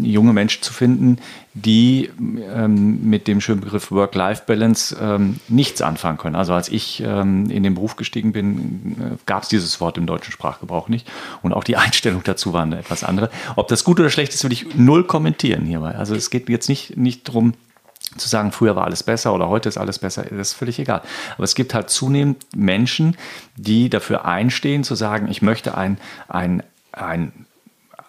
[0.01, 1.19] junge Menschen zu finden,
[1.57, 2.11] die
[2.53, 6.37] ähm, mit dem schönen Begriff Work-Life-Balance ähm, nichts anfangen können.
[6.37, 10.05] Also als ich ähm, in den Beruf gestiegen bin, äh, gab es dieses Wort im
[10.05, 11.11] deutschen Sprachgebrauch nicht.
[11.41, 13.31] Und auch die Einstellung dazu war eine etwas andere.
[13.57, 15.95] Ob das gut oder schlecht ist, will ich null kommentieren hierbei.
[15.95, 17.55] Also es geht jetzt nicht, nicht darum,
[18.19, 21.01] zu sagen, früher war alles besser oder heute ist alles besser, das ist völlig egal.
[21.37, 23.17] Aber es gibt halt zunehmend Menschen,
[23.57, 27.46] die dafür einstehen, zu sagen, ich möchte ein, ein, ein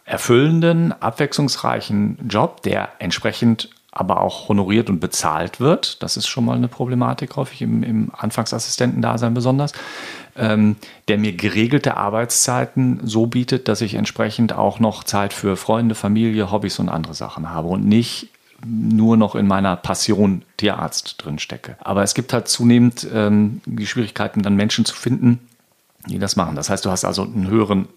[0.07, 6.01] erfüllenden, abwechslungsreichen Job, der entsprechend aber auch honoriert und bezahlt wird.
[6.01, 9.73] Das ist schon mal eine Problematik häufig im, im Anfangsassistentendasein besonders,
[10.37, 10.77] ähm,
[11.09, 16.51] der mir geregelte Arbeitszeiten so bietet, dass ich entsprechend auch noch Zeit für Freunde, Familie,
[16.51, 18.29] Hobbys und andere Sachen habe und nicht
[18.65, 21.75] nur noch in meiner Passion Tierarzt drin stecke.
[21.81, 25.39] Aber es gibt halt zunehmend ähm, die Schwierigkeiten, dann Menschen zu finden,
[26.07, 26.55] die das machen.
[26.55, 27.87] Das heißt, du hast also einen höheren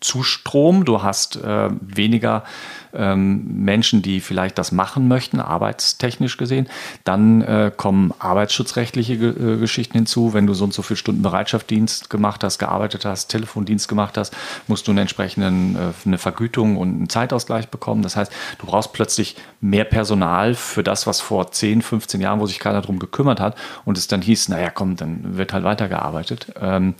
[0.00, 2.44] Zustrom, du hast äh, weniger
[2.92, 6.68] ähm, Menschen, die vielleicht das machen möchten, arbeitstechnisch gesehen.
[7.04, 10.34] Dann äh, kommen arbeitsschutzrechtliche äh, Geschichten hinzu.
[10.34, 14.36] Wenn du so und so viele Stunden Bereitschaftsdienst gemacht hast, gearbeitet hast, Telefondienst gemacht hast,
[14.66, 18.02] musst du eine entsprechende äh, eine Vergütung und einen Zeitausgleich bekommen.
[18.02, 22.46] Das heißt, du brauchst plötzlich mehr Personal für das, was vor 10, 15 Jahren, wo
[22.46, 23.56] sich keiner darum gekümmert hat
[23.86, 26.52] und es dann hieß, naja, komm, dann wird halt weitergearbeitet.
[26.60, 26.94] Ähm,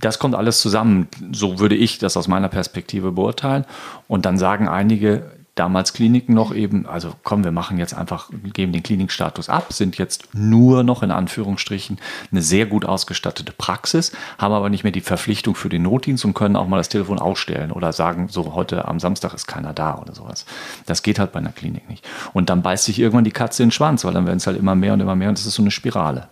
[0.00, 1.08] das kommt alles zusammen.
[1.32, 3.64] So würde ich das aus meiner Perspektive beurteilen.
[4.08, 8.72] Und dann sagen einige, damals Kliniken noch eben, also komm, wir machen jetzt einfach, geben
[8.72, 11.98] den Klinikstatus ab, sind jetzt nur noch in Anführungsstrichen
[12.30, 16.34] eine sehr gut ausgestattete Praxis, haben aber nicht mehr die Verpflichtung für den Notdienst und
[16.34, 19.98] können auch mal das Telefon ausstellen oder sagen, so heute am Samstag ist keiner da
[19.98, 20.46] oder sowas.
[20.86, 22.06] Das geht halt bei einer Klinik nicht.
[22.32, 24.58] Und dann beißt sich irgendwann die Katze in den Schwanz, weil dann werden es halt
[24.58, 26.28] immer mehr und immer mehr und das ist so eine Spirale.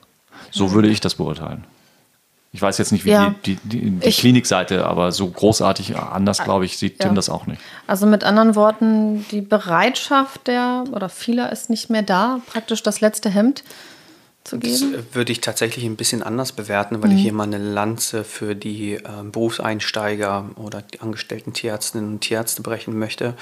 [0.51, 1.65] So würde ich das beurteilen.
[2.51, 3.35] Ich weiß jetzt nicht, wie ja.
[3.45, 7.07] die, die, die Klinikseite, aber so großartig anders, glaube ich, sieht ja.
[7.07, 7.61] Tim das auch nicht.
[7.87, 13.03] Also mit anderen Worten, die Bereitschaft der oder vieler ist nicht mehr da, praktisch das
[13.03, 13.65] letzte Hemd
[14.49, 14.93] zu geben?
[14.93, 17.17] Das würde ich tatsächlich ein bisschen anders bewerten, weil mhm.
[17.17, 22.63] ich hier mal eine Lanze für die äh, Berufseinsteiger oder die angestellten Tierärztinnen und Tierärzte
[22.63, 23.35] brechen möchte.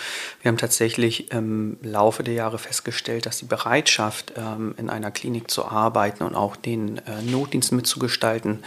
[0.42, 5.50] Wir haben tatsächlich im Laufe der Jahre festgestellt, dass die Bereitschaft, ähm, in einer Klinik
[5.50, 8.62] zu arbeiten und auch den äh, Notdienst mitzugestalten,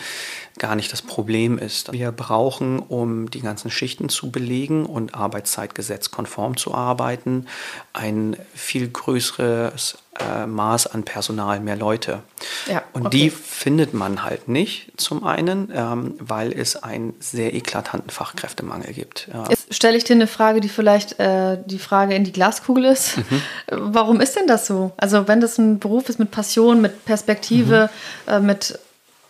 [0.60, 1.92] gar nicht das Problem ist.
[1.92, 7.48] Wir brauchen, um die ganzen Schichten zu belegen und arbeitszeitgesetzkonform zu arbeiten,
[7.94, 12.22] ein viel größeres äh, Maß an Personal, mehr Leute.
[12.68, 13.18] Ja, und okay.
[13.18, 19.30] die findet man halt nicht, zum einen, ähm, weil es einen sehr eklatanten Fachkräftemangel gibt.
[19.34, 19.46] Ja.
[19.50, 23.18] Jetzt stelle ich dir eine Frage, die vielleicht äh, die Frage in die Glaskugel ist.
[23.18, 23.42] Mhm.
[23.72, 24.92] Warum ist denn das so?
[24.98, 27.90] Also wenn das ein Beruf ist mit Passion, mit Perspektive,
[28.26, 28.34] mhm.
[28.34, 28.80] äh, mit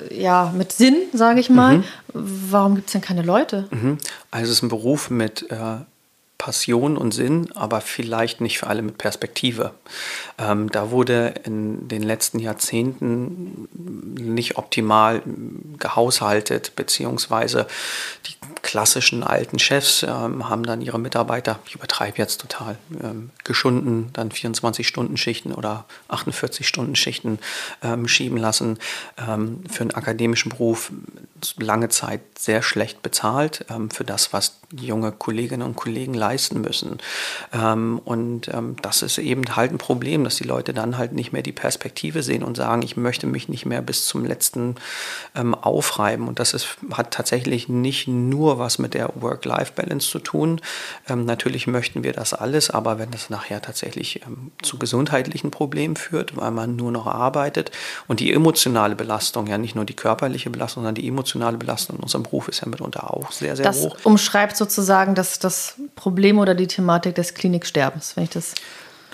[0.09, 1.79] ja, mit Sinn, sage ich mal.
[1.79, 1.83] Mhm.
[2.13, 3.67] Warum gibt es denn keine Leute?
[3.71, 3.97] Mhm.
[4.31, 5.77] Also es ist ein Beruf mit äh,
[6.39, 9.73] Passion und Sinn, aber vielleicht nicht für alle mit Perspektive.
[10.37, 13.67] Ähm, da wurde in den letzten Jahrzehnten
[14.15, 15.21] nicht optimal
[15.77, 17.67] gehaushaltet, beziehungsweise
[18.25, 24.09] die klassischen alten Chefs ähm, haben dann ihre Mitarbeiter, ich übertreibe jetzt total, ähm, geschunden,
[24.13, 27.39] dann 24-Stunden-Schichten oder 48-Stunden-Schichten
[27.83, 28.77] ähm, schieben lassen.
[29.17, 30.91] Ähm, für einen akademischen Beruf
[31.57, 36.99] lange Zeit sehr schlecht bezahlt, ähm, für das, was junge Kolleginnen und Kollegen leisten müssen.
[37.53, 41.41] Ähm, und das ist eben halt ein Problem, dass die Leute dann halt nicht mehr
[41.41, 44.75] die Perspektive sehen und sagen, ich möchte mich nicht mehr bis zum letzten
[45.33, 46.27] aufreiben.
[46.27, 50.61] Und das ist, hat tatsächlich nicht nur was mit der Work-Life-Balance zu tun.
[51.07, 55.95] Ähm, natürlich möchten wir das alles, aber wenn das nachher tatsächlich ähm, zu gesundheitlichen Problemen
[55.95, 57.71] führt, weil man nur noch arbeitet
[58.07, 62.03] und die emotionale Belastung, ja nicht nur die körperliche Belastung, sondern die emotionale Belastung in
[62.03, 63.95] unserem Beruf ist ja mitunter auch sehr, sehr das hoch.
[63.95, 68.53] Das umschreibt sozusagen das, das Problem oder die Thematik des Kliniksterbens, wenn ich das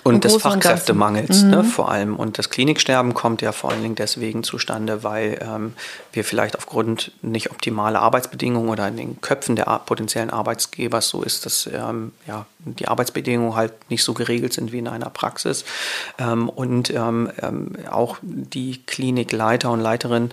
[0.06, 1.50] und des Fachkräftemangels ne, mhm.
[1.50, 2.16] ne, vor allem.
[2.16, 5.74] Und das Kliniksterben kommt ja vor allen Dingen deswegen zustande, weil ähm,
[6.12, 11.46] wir vielleicht aufgrund nicht optimaler Arbeitsbedingungen oder in den Köpfen der potenziellen Arbeitsgeber so ist,
[11.46, 15.64] dass ähm, ja, die Arbeitsbedingungen halt nicht so geregelt sind wie in einer Praxis.
[16.18, 20.30] Ähm, und ähm, ähm, auch die Klinikleiter und Leiterinnen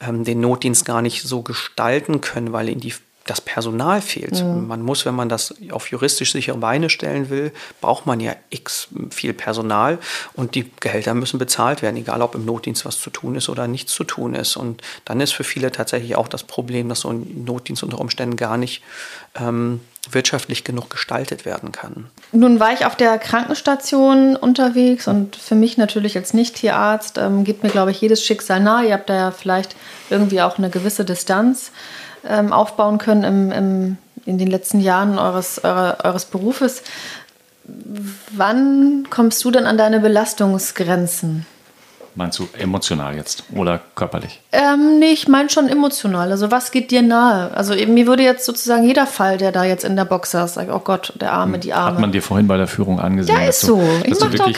[0.00, 2.94] ähm, den Notdienst gar nicht so gestalten können, weil ihnen die
[3.26, 4.42] das Personal fehlt.
[4.42, 4.66] Mhm.
[4.66, 8.88] Man muss, wenn man das auf juristisch sichere Beine stellen will, braucht man ja x
[9.10, 9.98] viel Personal
[10.34, 13.66] und die Gehälter müssen bezahlt werden, egal ob im Notdienst was zu tun ist oder
[13.66, 14.56] nichts zu tun ist.
[14.56, 18.36] Und dann ist für viele tatsächlich auch das Problem, dass so ein Notdienst unter Umständen
[18.36, 18.82] gar nicht
[19.34, 22.06] ähm, wirtschaftlich genug gestaltet werden kann.
[22.32, 27.62] Nun war ich auf der Krankenstation unterwegs und für mich natürlich als Nicht-Tierarzt ähm, gibt
[27.62, 28.86] mir, glaube ich, jedes Schicksal nahe.
[28.86, 29.74] Ihr habt da ja vielleicht
[30.10, 31.72] irgendwie auch eine gewisse Distanz
[32.28, 36.82] ähm, aufbauen können im, im, in den letzten Jahren eures, eure, eures Berufes.
[38.32, 41.46] Wann kommst du dann an deine Belastungsgrenzen?
[42.18, 44.40] Meinst du emotional jetzt oder körperlich?
[44.50, 46.30] Ähm, nee, ich meine schon emotional.
[46.30, 47.54] Also was geht dir nahe?
[47.54, 50.70] Also mir würde jetzt sozusagen jeder Fall, der da jetzt in der Box saß, sagen,
[50.72, 51.92] oh Gott, der Arme, die Arme.
[51.92, 53.36] Hat man dir vorhin bei der Führung angesehen?
[53.38, 53.76] Ja, ist so.
[53.76, 54.56] Du, dass du wirklich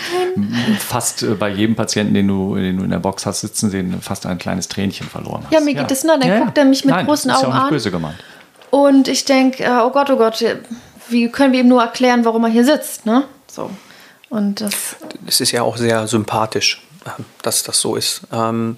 [0.78, 4.00] fast äh, bei jedem Patienten, den du, den du in der Box hast sitzen sehen,
[4.00, 5.52] fast ein kleines Tränchen verloren hast.
[5.52, 6.12] Ja, mir geht es ja.
[6.12, 6.18] nah.
[6.18, 7.70] Dann ja, guckt er mich mit Nein, großen ist Augen ja auch nicht an.
[7.70, 8.18] böse gemeint.
[8.70, 10.44] Und ich denke, äh, oh Gott, oh Gott,
[11.08, 13.24] wie können wir ihm nur erklären, warum er hier sitzt, ne?
[13.50, 13.68] So.
[14.28, 14.94] Und das.
[15.26, 16.82] Es ist ja auch sehr sympathisch
[17.42, 18.22] dass das so ist.
[18.32, 18.76] Ähm,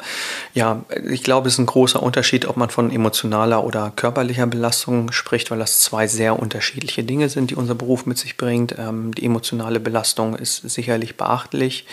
[0.54, 5.12] ja, ich glaube, es ist ein großer Unterschied, ob man von emotionaler oder körperlicher Belastung
[5.12, 8.74] spricht, weil das zwei sehr unterschiedliche Dinge sind, die unser Beruf mit sich bringt.
[8.78, 11.86] Ähm, die emotionale Belastung ist sicherlich beachtlich.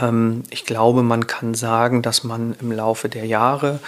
[0.00, 3.80] Ähm, ich glaube, man kann sagen, dass man im Laufe der Jahre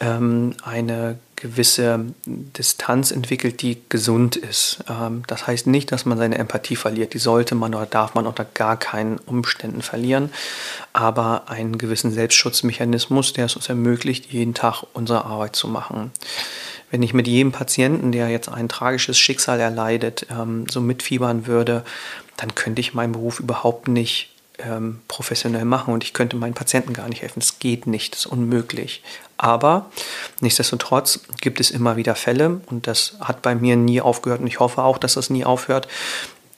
[0.00, 4.84] ähm, eine gewisse Distanz entwickelt, die gesund ist.
[4.88, 7.14] Ähm, das heißt nicht, dass man seine Empathie verliert.
[7.14, 10.30] Die sollte man oder darf man unter gar keinen Umständen verlieren.
[10.92, 16.12] Aber einen gewissen Selbstschutzmechanismus, der es uns ermöglicht, jeden Tag unsere Arbeit zu machen.
[16.90, 21.84] Wenn ich mit jedem Patienten, der jetzt ein tragisches Schicksal erleidet, ähm, so mitfiebern würde,
[22.36, 26.92] dann könnte ich meinen Beruf überhaupt nicht ähm, professionell machen und ich könnte meinen Patienten
[26.92, 27.40] gar nicht helfen.
[27.40, 29.02] Das geht nicht, das ist unmöglich.
[29.36, 29.86] Aber
[30.40, 34.60] nichtsdestotrotz gibt es immer wieder Fälle und das hat bei mir nie aufgehört und ich
[34.60, 35.88] hoffe auch, dass das nie aufhört,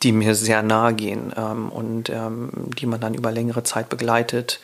[0.02, 4.60] die mir sehr nahe gehen ähm, und ähm, die man dann über längere Zeit begleitet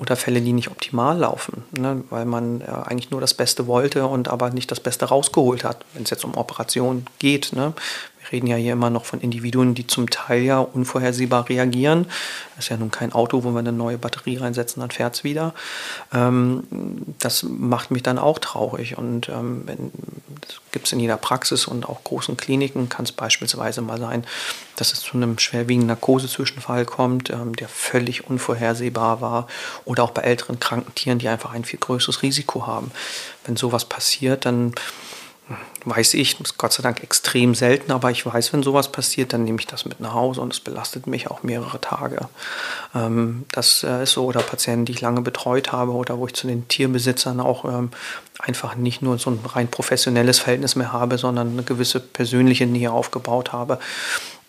[0.00, 2.02] oder Fälle, die nicht optimal laufen, ne?
[2.08, 5.84] weil man äh, eigentlich nur das Beste wollte und aber nicht das Beste rausgeholt hat,
[5.92, 7.52] wenn es jetzt um Operationen geht.
[7.52, 7.74] Ne?
[8.32, 12.06] Reden ja hier immer noch von Individuen, die zum Teil ja unvorhersehbar reagieren.
[12.56, 15.24] Das ist ja nun kein Auto, wo wir eine neue Batterie reinsetzen, dann fährt es
[15.24, 15.54] wieder.
[16.12, 16.64] Ähm,
[17.18, 18.98] das macht mich dann auch traurig.
[18.98, 19.64] Und ähm,
[20.40, 24.24] das gibt es in jeder Praxis und auch großen Kliniken, kann es beispielsweise mal sein,
[24.76, 29.46] dass es zu einem schwerwiegenden Narkosezwischenfall kommt, ähm, der völlig unvorhersehbar war.
[29.84, 32.90] Oder auch bei älteren kranken Tieren, die einfach ein viel größeres Risiko haben.
[33.44, 34.74] Wenn sowas passiert, dann
[35.84, 39.44] weiß ich, ist Gott sei Dank extrem selten, aber ich weiß, wenn sowas passiert, dann
[39.44, 42.28] nehme ich das mit nach Hause und es belastet mich auch mehrere Tage.
[42.94, 46.34] Ähm, das äh, ist so, oder Patienten, die ich lange betreut habe oder wo ich
[46.34, 47.90] zu den Tierbesitzern auch ähm,
[48.38, 52.92] einfach nicht nur so ein rein professionelles Verhältnis mehr habe, sondern eine gewisse persönliche Nähe
[52.92, 53.78] aufgebaut habe.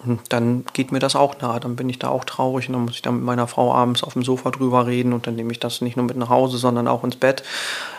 [0.03, 2.85] Und dann geht mir das auch nahe, dann bin ich da auch traurig und dann
[2.85, 5.51] muss ich da mit meiner Frau abends auf dem Sofa drüber reden und dann nehme
[5.51, 7.43] ich das nicht nur mit nach Hause, sondern auch ins Bett.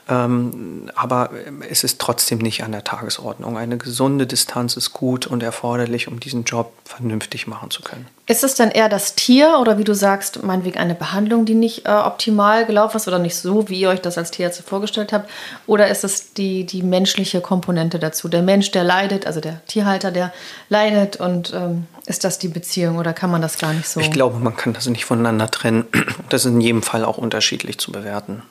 [0.08, 1.30] Ähm, aber
[1.68, 3.56] es ist trotzdem nicht an der Tagesordnung.
[3.56, 8.08] Eine gesunde Distanz ist gut und erforderlich, um diesen Job vernünftig machen zu können.
[8.32, 11.86] Ist es dann eher das Tier oder wie du sagst, meinetwegen eine Behandlung, die nicht
[11.86, 15.28] äh, optimal gelaufen ist oder nicht so, wie ihr euch das als Tierärzte vorgestellt habt?
[15.66, 18.28] Oder ist es die, die menschliche Komponente dazu?
[18.28, 20.32] Der Mensch, der leidet, also der Tierhalter, der
[20.70, 24.00] leidet und ähm, ist das die Beziehung oder kann man das gar nicht so?
[24.00, 25.84] Ich glaube, man kann das nicht voneinander trennen.
[26.30, 28.42] Das ist in jedem Fall auch unterschiedlich zu bewerten.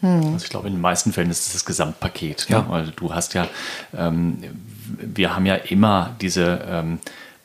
[0.00, 0.34] Hm.
[0.34, 2.50] Also ich glaube, in den meisten Fällen ist es das Gesamtpaket.
[2.50, 2.56] Ne?
[2.56, 2.62] Ja.
[2.62, 2.66] Ne?
[2.68, 3.48] Weil du hast ja,
[3.96, 4.44] ähm,
[4.98, 6.98] wir haben ja immer diese ähm,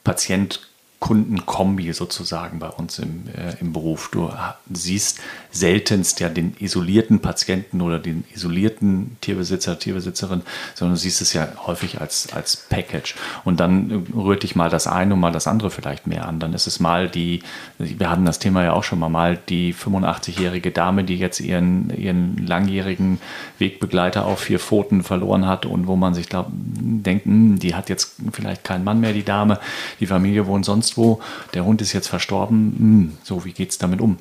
[0.03, 0.68] Patient-
[0.99, 4.09] Kundenkombi sozusagen bei uns im, äh, im Beruf.
[4.11, 4.31] Du
[4.73, 5.19] siehst
[5.51, 10.41] seltenst ja den isolierten Patienten oder den isolierten Tierbesitzer, Tierbesitzerin,
[10.75, 13.15] sondern du siehst es ja häufig als, als Package.
[13.45, 16.39] Und dann rührt dich mal das eine und mal das andere vielleicht mehr an.
[16.39, 17.41] Dann ist es mal die,
[17.77, 21.89] wir hatten das Thema ja auch schon mal, mal die 85-jährige Dame, die jetzt ihren,
[21.95, 23.19] ihren langjährigen
[23.59, 27.89] Wegbegleiter auf vier Pfoten verloren hat und wo man sich glaub, denkt, hm, die hat
[27.89, 29.59] jetzt vielleicht keinen Mann mehr, die Dame,
[29.99, 31.19] die Familie wohnt sonst sonst wo,
[31.53, 34.17] der Hund ist jetzt verstorben, hm, so, wie geht es damit um?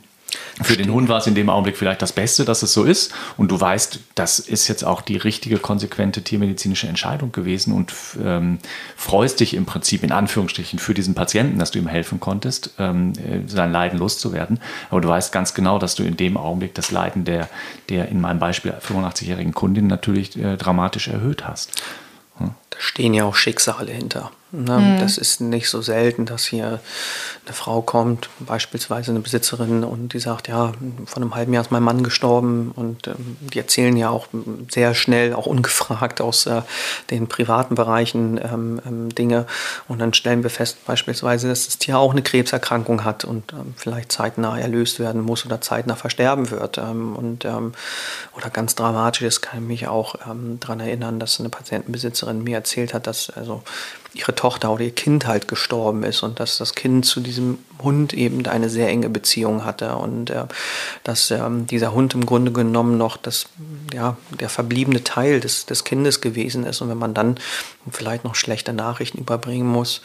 [0.62, 3.12] Für den Hund war es in dem Augenblick vielleicht das Beste, dass es so ist.
[3.36, 8.58] Und du weißt, das ist jetzt auch die richtige, konsequente tiermedizinische Entscheidung gewesen und ähm,
[8.96, 13.12] freust dich im Prinzip in Anführungsstrichen für diesen Patienten, dass du ihm helfen konntest, ähm,
[13.14, 14.60] äh, sein Leiden loszuwerden.
[14.90, 17.48] Aber du weißt ganz genau, dass du in dem Augenblick das Leiden der,
[17.88, 21.70] der in meinem Beispiel 85-jährigen Kundin natürlich äh, dramatisch erhöht hast.
[22.38, 22.50] Hm?
[22.70, 24.30] Da stehen ja auch Schicksale hinter.
[24.50, 24.78] Ne?
[24.78, 25.00] Mhm.
[25.00, 26.80] Das ist nicht so selten, dass hier
[27.44, 30.72] eine Frau kommt, beispielsweise eine Besitzerin, und die sagt, ja,
[31.04, 32.72] vor einem halben Jahr ist mein Mann gestorben.
[32.74, 34.26] Und ähm, die erzählen ja auch
[34.70, 36.62] sehr schnell, auch ungefragt aus äh,
[37.10, 39.46] den privaten Bereichen ähm, ähm, Dinge.
[39.86, 43.74] Und dann stellen wir fest, beispielsweise, dass das Tier auch eine Krebserkrankung hat und ähm,
[43.76, 46.78] vielleicht zeitnah erlöst werden muss oder zeitnah versterben wird.
[46.78, 47.72] Ähm, und, ähm,
[48.34, 50.14] oder ganz dramatisch, das kann ich mich auch
[50.60, 53.62] daran erinnern, dass eine Patientenbesitzerin mir erzählt hat, dass also
[54.18, 58.12] ihre Tochter oder ihr Kind halt gestorben ist und dass das Kind zu diesem Hund
[58.12, 60.44] eben eine sehr enge Beziehung hatte und äh,
[61.04, 63.46] dass ähm, dieser Hund im Grunde genommen noch das,
[63.94, 67.38] ja, der verbliebene Teil des, des Kindes gewesen ist und wenn man dann
[67.90, 70.02] vielleicht noch schlechte Nachrichten überbringen muss,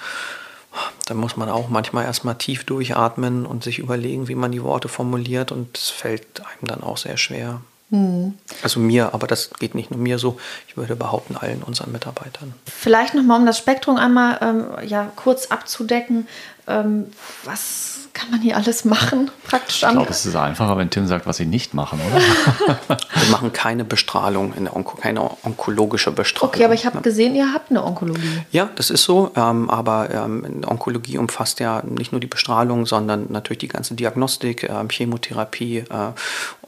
[1.08, 4.88] dann muss man auch manchmal erstmal tief durchatmen und sich überlegen, wie man die Worte
[4.88, 7.62] formuliert und es fällt einem dann auch sehr schwer.
[7.94, 8.34] Mhm.
[8.64, 12.56] Also mir, aber das geht nicht nur mir so, ich würde behaupten allen unseren Mitarbeitern.
[12.66, 16.28] Vielleicht nochmal, um das Spektrum einmal ähm, ja, kurz abzudecken.
[16.68, 17.08] Ähm,
[17.44, 19.32] was kann man hier alles machen?
[19.48, 22.98] Praktisch ich glaube, es ist einfacher, wenn Tim sagt, was sie nicht machen, oder?
[23.16, 26.54] Wir machen keine Bestrahlung, Onko keine onkologische Bestrahlung.
[26.54, 28.44] Okay, aber ich habe gesehen, ihr habt eine Onkologie.
[28.52, 29.32] Ja, das ist so.
[29.36, 34.64] Ähm, aber ähm, Onkologie umfasst ja nicht nur die Bestrahlung, sondern natürlich die ganze Diagnostik,
[34.70, 35.86] ähm, Chemotherapie, äh,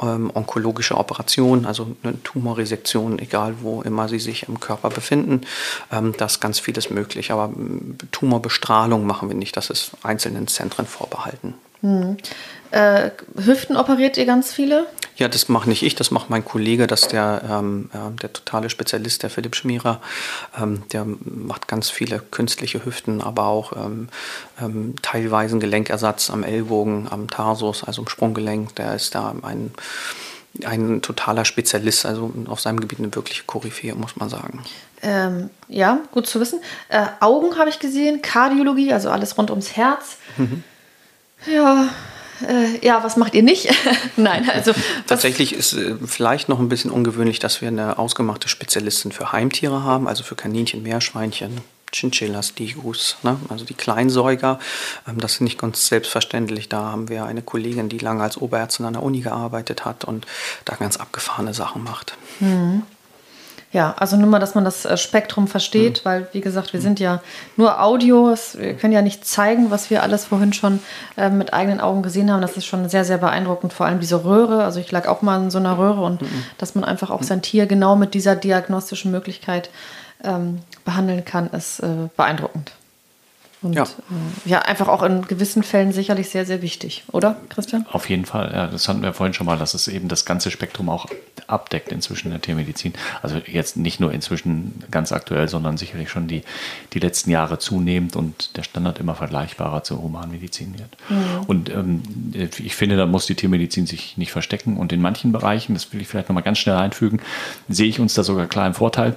[0.01, 5.41] ähm, onkologische Operationen, also eine Tumorresektion, egal wo immer sie sich im Körper befinden.
[5.91, 7.31] Ähm, da ist ganz vieles möglich.
[7.31, 7.51] Aber
[8.11, 9.55] Tumorbestrahlung machen wir nicht.
[9.55, 11.53] Das ist einzelnen Zentren vorbehalten halten.
[11.81, 12.17] Hm.
[12.71, 14.87] Äh, Hüften operiert ihr ganz viele?
[15.17, 18.33] Ja, das mache nicht ich, das macht mein Kollege, das ist der, ähm, äh, der
[18.33, 20.01] totale Spezialist, der Philipp Schmierer.
[20.59, 24.09] Ähm, der macht ganz viele künstliche Hüften, aber auch ähm,
[24.59, 28.75] ähm teilweise Gelenkersatz am Ellbogen, am Tarsus, also im Sprunggelenk.
[28.75, 29.71] Der ist da ein,
[30.65, 34.65] ein totaler Spezialist, also auf seinem Gebiet eine wirkliche Koryphäe, muss man sagen.
[35.01, 36.59] Ähm, ja, gut zu wissen.
[36.89, 40.17] Äh, Augen habe ich gesehen, Kardiologie, also alles rund ums Herz.
[40.37, 40.63] Mhm.
[41.45, 41.89] Ja,
[42.47, 43.69] äh, ja, was macht ihr nicht?
[44.17, 44.73] Nein, also.
[45.07, 49.83] Tatsächlich ist äh, vielleicht noch ein bisschen ungewöhnlich, dass wir eine ausgemachte Spezialistin für Heimtiere
[49.83, 53.37] haben, also für Kaninchen, Meerschweinchen, Chinchillas, Digus, ne?
[53.49, 54.59] also die Kleinsäuger.
[55.07, 56.67] Ähm, das ist nicht ganz selbstverständlich.
[56.69, 60.25] Da haben wir eine Kollegin, die lange als Oberärztin an der Uni gearbeitet hat und
[60.65, 62.17] da ganz abgefahrene Sachen macht.
[62.39, 62.83] Mhm.
[63.71, 66.09] Ja, also nur mal, dass man das äh, Spektrum versteht, mhm.
[66.09, 67.21] weil, wie gesagt, wir sind ja
[67.57, 68.33] nur Audio.
[68.53, 70.79] Wir können ja nicht zeigen, was wir alles vorhin schon
[71.17, 72.41] äh, mit eigenen Augen gesehen haben.
[72.41, 73.73] Das ist schon sehr, sehr beeindruckend.
[73.73, 74.63] Vor allem diese Röhre.
[74.63, 76.45] Also ich lag auch mal in so einer Röhre und mhm.
[76.57, 79.69] dass man einfach auch sein Tier genau mit dieser diagnostischen Möglichkeit
[80.23, 82.71] ähm, behandeln kann, ist äh, beeindruckend.
[83.65, 83.83] Und ja.
[83.83, 87.83] Äh, ja, einfach auch in gewissen Fällen sicherlich sehr, sehr wichtig, oder, Christian?
[87.91, 88.67] Auf jeden Fall, ja.
[88.67, 91.07] Das hatten wir vorhin schon mal, dass es eben das ganze Spektrum auch
[91.47, 92.93] abdeckt inzwischen in der Tiermedizin.
[93.23, 96.43] Also jetzt nicht nur inzwischen ganz aktuell, sondern sicherlich schon die,
[96.93, 100.95] die letzten Jahre zunehmend und der Standard immer vergleichbarer zur Humanmedizin wird.
[101.09, 101.45] Mhm.
[101.47, 102.03] Und ähm,
[102.33, 104.77] ich finde, da muss die Tiermedizin sich nicht verstecken.
[104.77, 107.19] Und in manchen Bereichen, das will ich vielleicht nochmal ganz schnell einfügen,
[107.67, 109.15] sehe ich uns da sogar klar im Vorteil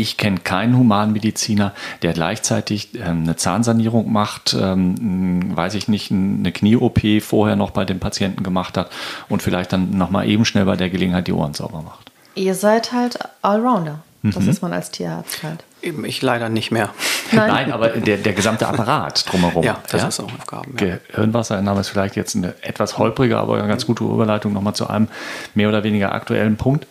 [0.00, 1.72] ich kenne keinen Humanmediziner,
[2.02, 7.84] der gleichzeitig ähm, eine Zahnsanierung macht, ähm, weiß ich nicht, eine Knie-OP vorher noch bei
[7.84, 8.90] dem Patienten gemacht hat
[9.28, 12.10] und vielleicht dann nochmal eben schnell bei der Gelegenheit die Ohren sauber macht.
[12.34, 14.00] Ihr seid halt Allrounder.
[14.22, 14.50] Das mhm.
[14.50, 15.64] ist man als Tierarzt halt.
[15.80, 16.90] Eben ich leider nicht mehr.
[17.32, 19.64] Nein, Nein aber der, der gesamte Apparat drumherum.
[19.64, 20.08] ja, das ja?
[20.08, 20.76] ist auch Aufgaben.
[20.78, 20.98] Ja.
[21.12, 25.08] Gehirnwassernahme ist vielleicht jetzt eine etwas holprige, aber eine ganz gute Überleitung nochmal zu einem
[25.54, 26.86] mehr oder weniger aktuellen Punkt.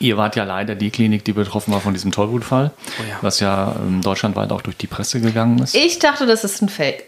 [0.00, 3.16] Ihr wart ja leider die Klinik, die betroffen war von diesem Tollwutfall, oh ja.
[3.22, 5.74] was ja ähm, deutschlandweit auch durch die Presse gegangen ist.
[5.74, 7.04] Ich dachte, das ist ein Fake.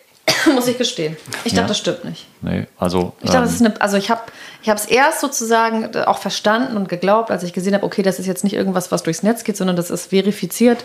[0.54, 1.16] Muss ich gestehen.
[1.44, 1.66] Ich dachte, ja.
[1.68, 2.26] das stimmt nicht.
[2.42, 3.14] Nee, also.
[3.20, 4.22] Ich dachte, ähm, das ist eine, also ich habe
[4.62, 8.26] ich es erst sozusagen auch verstanden und geglaubt, als ich gesehen habe, okay, das ist
[8.26, 10.84] jetzt nicht irgendwas, was durchs Netz geht, sondern das ist verifiziert.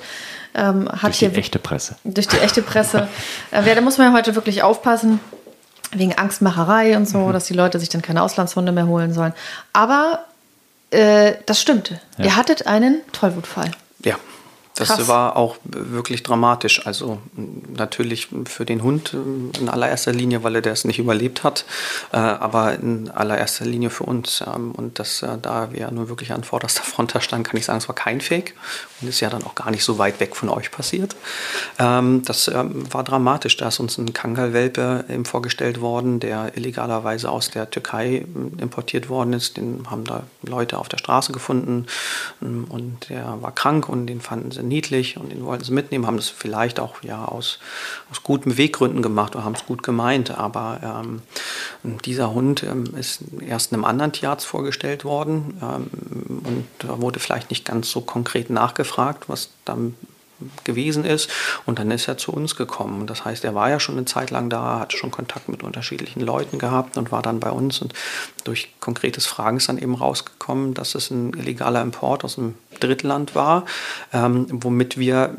[0.54, 1.96] Ähm, hat durch die hier, echte Presse.
[2.04, 3.08] Durch die echte Presse.
[3.52, 5.20] äh, da muss man ja heute wirklich aufpassen
[5.92, 7.34] wegen Angstmacherei und so, mhm.
[7.34, 9.34] dass die Leute sich dann keine Auslandshunde mehr holen sollen.
[9.74, 10.26] Aber
[10.92, 12.00] äh, das stimmte.
[12.18, 12.26] Ja.
[12.26, 13.72] Ihr hattet einen Tollwutfall.
[14.04, 14.18] Ja.
[14.76, 15.08] Das Krass.
[15.08, 16.86] war auch wirklich dramatisch.
[16.86, 17.20] Also
[17.74, 21.64] natürlich für den Hund in allererster Linie, weil er das nicht überlebt hat,
[22.12, 24.44] äh, aber in allererster Linie für uns.
[24.46, 27.66] Ähm, und das, äh, da wir nur wirklich an vorderster Front da standen, kann ich
[27.66, 28.54] sagen, es war kein Fake
[29.00, 31.16] und ist ja dann auch gar nicht so weit weg von euch passiert.
[31.80, 33.56] Ähm, das ähm, war dramatisch.
[33.56, 38.26] Da ist uns ein Kangalwelpe vorgestellt worden, der illegalerweise aus der Türkei
[38.58, 39.56] importiert worden ist.
[39.56, 41.86] Den haben da Leute auf der Straße gefunden
[42.42, 46.18] und der war krank und den fanden sie niedlich und den wollten sie mitnehmen, haben
[46.18, 47.60] das vielleicht auch ja aus,
[48.12, 50.32] aus guten Weggründen gemacht oder haben es gut gemeint.
[50.32, 51.22] Aber ähm,
[52.06, 57.50] dieser Hund ähm, ist erst einem anderen Tierarzt vorgestellt worden ähm, und da wurde vielleicht
[57.50, 59.96] nicht ganz so konkret nachgefragt, was dann
[60.64, 61.30] gewesen ist.
[61.66, 63.08] Und dann ist er zu uns gekommen.
[63.08, 66.22] Das heißt, er war ja schon eine Zeit lang da, hatte schon Kontakt mit unterschiedlichen
[66.22, 67.80] Leuten gehabt und war dann bei uns.
[67.82, 67.94] Und
[68.44, 73.36] durch konkretes Fragen ist dann eben rausgekommen, dass es ein illegaler Import aus einem Drittland
[73.36, 73.66] war,
[74.14, 75.34] ähm, womit wir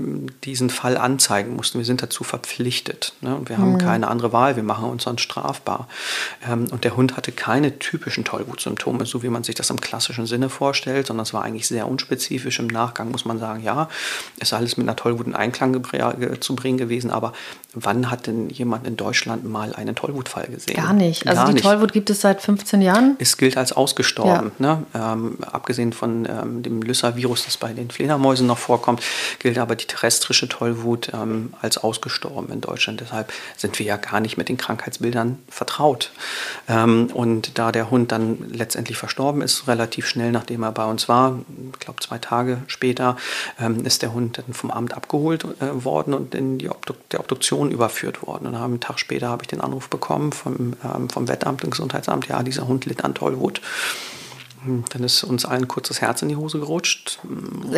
[0.44, 1.78] diesen Fall anzeigen mussten.
[1.78, 3.12] Wir sind dazu verpflichtet.
[3.20, 3.40] Ne?
[3.44, 3.78] Wir haben mhm.
[3.78, 5.88] keine andere Wahl, wir machen uns sonst strafbar.
[6.49, 10.26] Ähm, und der Hund hatte keine typischen Tollwutsymptome, so wie man sich das im klassischen
[10.26, 12.59] Sinne vorstellt, sondern es war eigentlich sehr unspezifisch.
[12.59, 13.88] Im Nachgang muss man sagen, ja,
[14.38, 15.82] ist alles mit einer Tollwut in Einklang
[16.41, 17.32] zu bringen gewesen, aber
[17.74, 20.76] wann hat denn jemand in Deutschland mal einen Tollwutfall gesehen?
[20.76, 21.26] Gar nicht.
[21.26, 21.64] Also Gar die nicht.
[21.64, 23.16] Tollwut gibt es seit 15 Jahren?
[23.18, 24.53] Es gilt als ausgestorben.
[24.59, 24.76] Ja.
[24.76, 24.87] Ne?
[24.95, 29.03] Ähm, abgesehen von ähm, dem Lyssavirus, das bei den Fledermäusen noch vorkommt,
[29.39, 33.01] gilt aber die terrestrische Tollwut ähm, als ausgestorben in Deutschland.
[33.01, 36.12] Deshalb sind wir ja gar nicht mit den Krankheitsbildern vertraut.
[36.68, 41.09] Ähm, und da der Hund dann letztendlich verstorben ist, relativ schnell nachdem er bei uns
[41.09, 41.39] war,
[41.72, 43.16] ich glaube zwei Tage später,
[43.61, 47.20] ähm, ist der Hund dann vom Amt abgeholt äh, worden und in die Obduk der
[47.20, 48.46] Obduktion überführt worden.
[48.46, 52.28] Und einen Tag später habe ich den Anruf bekommen vom, ähm, vom Wettamt und Gesundheitsamt,
[52.28, 53.60] ja, dieser Hund litt an Tollwut.
[54.64, 57.18] Dann ist uns allen kurz das Herz in die Hose gerutscht.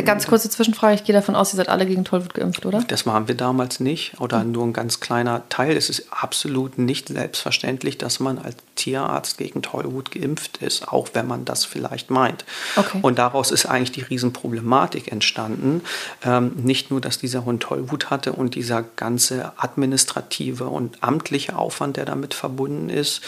[0.04, 2.82] Ganz kurze Zwischenfrage, ich gehe davon aus, ihr seid alle gegen Tollwut geimpft, oder?
[2.88, 5.76] Das waren wir damals nicht oder nur ein ganz kleiner Teil.
[5.76, 11.26] Es ist absolut nicht selbstverständlich, dass man als Tierarzt gegen Tollwut geimpft ist, auch wenn
[11.26, 12.44] man das vielleicht meint.
[12.76, 13.00] Okay.
[13.02, 15.82] Und daraus ist eigentlich die Riesenproblematik entstanden.
[16.24, 21.96] Ähm, nicht nur, dass dieser Hund Tollwut hatte und dieser ganze administrative und amtliche Aufwand,
[21.96, 23.20] der damit verbunden ist,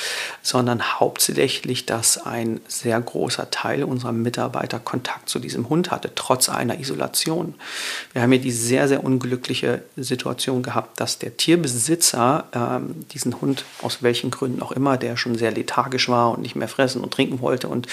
[0.42, 6.48] sondern hauptsächlich, dass ein sehr großer Teil unserer Mitarbeiter Kontakt zu diesem Hund hatte, trotz
[6.48, 7.54] einer Isolation.
[8.12, 13.64] Wir haben hier die sehr, sehr unglückliche Situation gehabt, dass der Tierbesitzer ähm, diesen Hund
[13.82, 17.12] aus welchen Gründen auch immer, der schon sehr lethargisch war und nicht mehr fressen und
[17.12, 17.86] trinken wollte und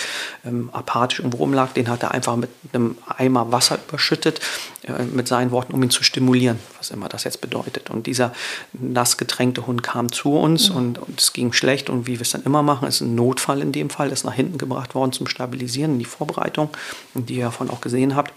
[0.45, 4.41] ähm, apathisch irgendwo rumlag, den hat er einfach mit einem Eimer Wasser überschüttet,
[4.84, 7.89] äh, mit seinen Worten, um ihn zu stimulieren, was immer das jetzt bedeutet.
[7.89, 8.34] Und dieser
[8.74, 10.76] nass getränkte Hund kam zu uns mhm.
[10.76, 13.62] und, und, es ging schlecht und wie wir es dann immer machen, ist ein Notfall
[13.62, 16.70] in dem Fall, ist nach hinten gebracht worden zum Stabilisieren, in die Vorbereitung,
[17.14, 18.34] die ihr davon auch gesehen habt.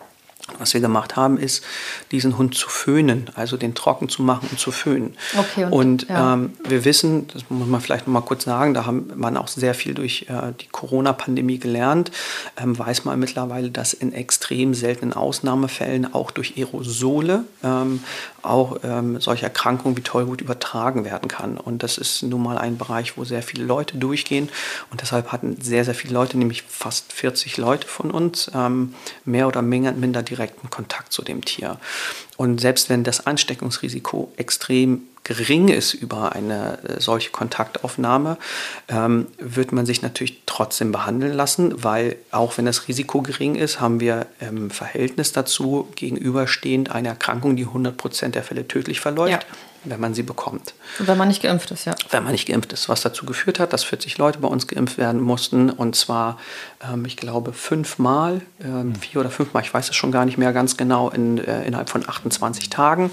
[0.58, 1.64] Was wir gemacht haben, ist,
[2.10, 5.14] diesen Hund zu föhnen, also den trocken zu machen und zu föhnen.
[5.38, 6.34] Okay, und, und ja.
[6.34, 9.48] ähm, wir wissen, das muss man vielleicht noch mal kurz sagen, da haben man auch
[9.48, 12.10] sehr viel durch äh, die Corona-Pandemie gelernt,
[12.56, 18.02] ähm, weiß man mittlerweile, dass in extrem seltenen Ausnahmefällen auch durch Aerosole ähm,
[18.42, 21.56] auch ähm, solche Erkrankungen wie Tollwut übertragen werden kann.
[21.56, 24.48] Und das ist nun mal ein Bereich, wo sehr viele Leute durchgehen.
[24.90, 29.48] Und deshalb hatten sehr, sehr viele Leute, nämlich fast 40 Leute von uns, ähm, mehr
[29.48, 31.78] oder minder direkten Kontakt zu dem Tier.
[32.36, 35.02] Und selbst wenn das Ansteckungsrisiko extrem
[35.34, 38.36] gering ist über eine äh, solche Kontaktaufnahme,
[38.88, 43.80] ähm, wird man sich natürlich trotzdem behandeln lassen, weil auch wenn das Risiko gering ist,
[43.80, 49.30] haben wir im Verhältnis dazu gegenüberstehend eine Erkrankung, die 100 Prozent der Fälle tödlich verläuft.
[49.30, 50.74] Ja wenn man sie bekommt.
[50.98, 51.94] wenn man nicht geimpft ist, ja.
[52.10, 54.98] Wenn man nicht geimpft ist, was dazu geführt hat, dass 40 Leute bei uns geimpft
[54.98, 56.38] werden mussten und zwar,
[56.82, 60.52] ähm, ich glaube, fünfmal, ähm, vier oder fünfmal, ich weiß es schon gar nicht mehr
[60.52, 63.10] ganz genau, in, äh, innerhalb von 28 Tagen,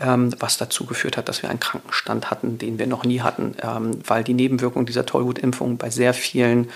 [0.00, 3.54] ähm, was dazu geführt hat, dass wir einen Krankenstand hatten, den wir noch nie hatten,
[3.62, 6.68] ähm, weil die Nebenwirkung dieser Tollwutimpfung bei sehr vielen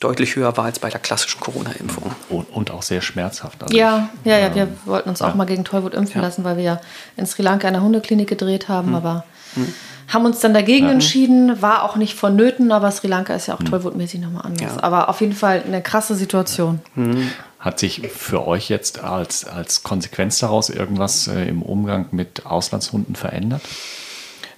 [0.00, 2.14] deutlich höher war als bei der klassischen Corona-Impfung.
[2.28, 3.62] Und, und, auch sehr schmerzhaft.
[3.62, 5.34] Also ja, ich, ja, ja, wir ähm, wollten uns auch ja.
[5.34, 6.26] mal gegen Tollwut impfen ja.
[6.26, 6.80] lassen, weil wir ja
[7.16, 8.94] in Sri Lanka in der Hundeklinik gedreht haben, hm.
[8.94, 9.72] aber hm.
[10.08, 10.92] haben uns dann dagegen ja.
[10.92, 13.70] entschieden, war auch nicht vonnöten, aber Sri Lanka ist ja auch hm.
[13.70, 14.78] tollwutmäßig nochmal anders.
[14.78, 16.80] Aber auf jeden Fall eine krasse Situation.
[16.94, 17.30] Hm.
[17.58, 23.14] Hat sich für euch jetzt als, als Konsequenz daraus irgendwas äh, im Umgang mit Auslandshunden
[23.14, 23.62] verändert?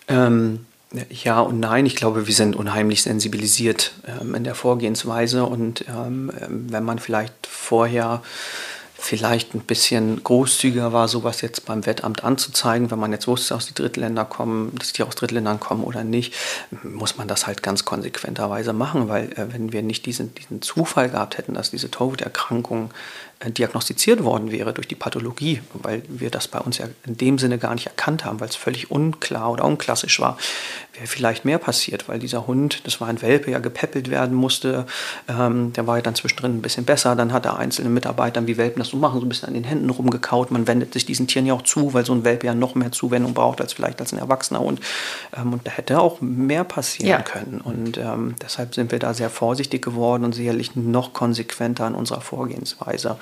[0.09, 0.67] Ähm,
[1.11, 1.87] ja und nein.
[1.87, 7.47] Ich glaube, wir sind unheimlich sensibilisiert ähm, in der Vorgehensweise und ähm, wenn man vielleicht
[7.47, 8.23] vorher
[9.05, 13.67] vielleicht ein bisschen großzügiger war, sowas jetzt beim Wettamt anzuzeigen, wenn man jetzt wusste, dass
[13.67, 16.33] die Drittländer kommen, dass die aus Drittländern kommen oder nicht,
[16.83, 21.11] muss man das halt ganz konsequenterweise machen, weil äh, wenn wir nicht diesen, diesen Zufall
[21.11, 22.93] gehabt hätten, dass diese Tollwuterkrankung
[23.41, 27.39] äh, diagnostiziert worden wäre durch die Pathologie, weil wir das bei uns ja in dem
[27.39, 30.39] Sinne gar nicht erkannt haben, weil es völlig unklar oder unklassisch war,
[30.95, 34.87] wäre vielleicht mehr passiert, weil dieser Hund, das war ein Welpe, ja gepäppelt werden musste,
[35.29, 38.57] ähm, der war ja dann zwischendrin ein bisschen besser, dann hat er einzelne Mitarbeiter, wie
[38.57, 41.27] Welpen das so machen, so ein bisschen an den Händen rumgekaut, man wendet sich diesen
[41.27, 44.01] Tieren ja auch zu, weil so ein Welpe ja noch mehr Zuwendung braucht als vielleicht
[44.01, 44.81] als ein erwachsener Hund.
[45.37, 47.23] Ähm, und da hätte auch mehr passieren ja.
[47.23, 47.61] können.
[47.61, 52.21] Und ähm, deshalb sind wir da sehr vorsichtig geworden und sicherlich noch konsequenter in unserer
[52.21, 53.17] Vorgehensweise.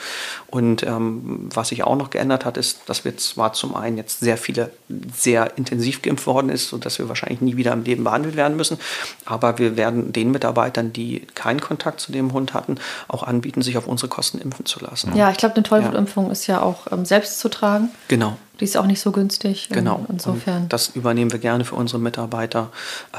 [0.49, 4.21] Und ähm, was sich auch noch geändert hat, ist, dass wir zwar zum einen jetzt
[4.21, 4.71] sehr viele
[5.15, 8.79] sehr intensiv geimpft worden ist, sodass wir wahrscheinlich nie wieder im Leben behandelt werden müssen,
[9.25, 13.79] aber wir werden den Mitarbeitern, die keinen Kontakt zu dem Hund hatten, auch anbieten, sich
[13.79, 15.15] auf unsere Kosten impfen zu lassen.
[15.15, 17.91] Ja, ich glaube, eine Tollwutimpfung ist ja auch ähm, selbst zu tragen.
[18.09, 18.37] Genau.
[18.61, 19.69] Die ist auch nicht so günstig.
[19.71, 20.07] ähm, Genau.
[20.09, 20.63] Insofern.
[20.65, 22.71] Und das übernehmen wir gerne für unsere Mitarbeiter,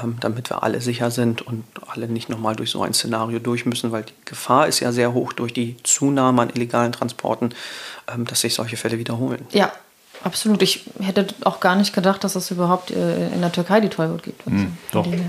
[0.01, 3.65] ähm, damit wir alle sicher sind und alle nicht nochmal durch so ein Szenario durch
[3.65, 7.49] müssen, weil die Gefahr ist ja sehr hoch durch die Zunahme an illegalen Transporten,
[8.13, 9.45] ähm, dass sich solche Fälle wiederholen.
[9.51, 9.71] Ja,
[10.23, 10.61] absolut.
[10.61, 14.23] Ich hätte auch gar nicht gedacht, dass es überhaupt äh, in der Türkei die Tollwut
[14.23, 14.47] gibt.
[14.47, 15.05] Also, von doch.
[15.07, 15.19] Ja.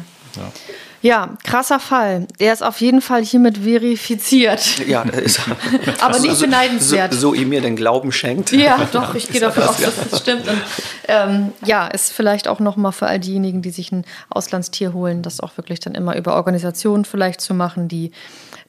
[1.04, 2.26] Ja, krasser Fall.
[2.40, 4.78] Der ist auf jeden Fall hiermit verifiziert.
[4.88, 5.40] Ja, das ist
[6.00, 7.12] Aber nicht so, beneidenswert.
[7.12, 8.52] So, so ihr mir den Glauben schenkt.
[8.52, 10.48] Ja, doch, ich gehe davon aus, dass das stimmt.
[10.48, 10.62] Und,
[11.06, 15.40] ähm, ja, ist vielleicht auch nochmal für all diejenigen, die sich ein Auslandstier holen, das
[15.40, 18.10] auch wirklich dann immer über Organisationen vielleicht zu machen, die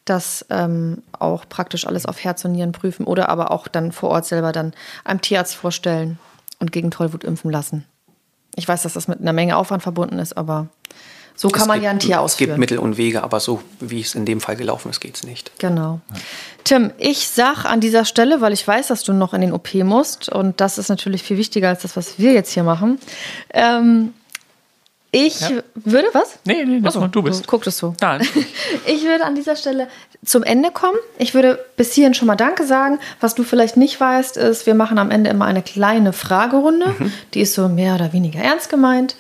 [0.05, 4.09] das ähm, auch praktisch alles auf Herz und Nieren prüfen oder aber auch dann vor
[4.11, 6.19] Ort selber dann einem Tierarzt vorstellen
[6.59, 7.85] und gegen Tollwut impfen lassen.
[8.55, 10.67] Ich weiß, dass das mit einer Menge Aufwand verbunden ist, aber
[11.37, 12.59] so kann Es man gibt- ja ein Tier Es gibt ausführen.
[12.59, 15.51] Mittel und Wege, aber so wie es in dem Fall gelaufen ist, geht es nicht.
[15.59, 15.99] Genau.
[16.63, 19.73] Tim, ich sag an dieser Stelle, weil ich weiß, dass du noch in den OP
[19.83, 22.99] musst und das ist natürlich viel wichtiger als das, was wir jetzt hier machen.
[23.53, 24.13] Ähm,
[25.16, 25.39] ich
[25.76, 26.39] würde was?
[26.43, 27.47] Nee, nee, das Achso, du bist.
[27.47, 27.95] Guckt es so.
[28.01, 28.28] Nein.
[28.88, 29.88] Ich würde an dieser Stelle
[30.24, 30.97] zum Ende kommen.
[31.18, 32.99] Ich würde bis hierhin schon mal Danke sagen.
[33.20, 36.93] Was du vielleicht nicht weißt, ist, wir machen am Ende immer eine kleine Fragerunde.
[36.97, 37.13] Mhm.
[37.34, 39.16] Die ist so mehr oder weniger ernst gemeint.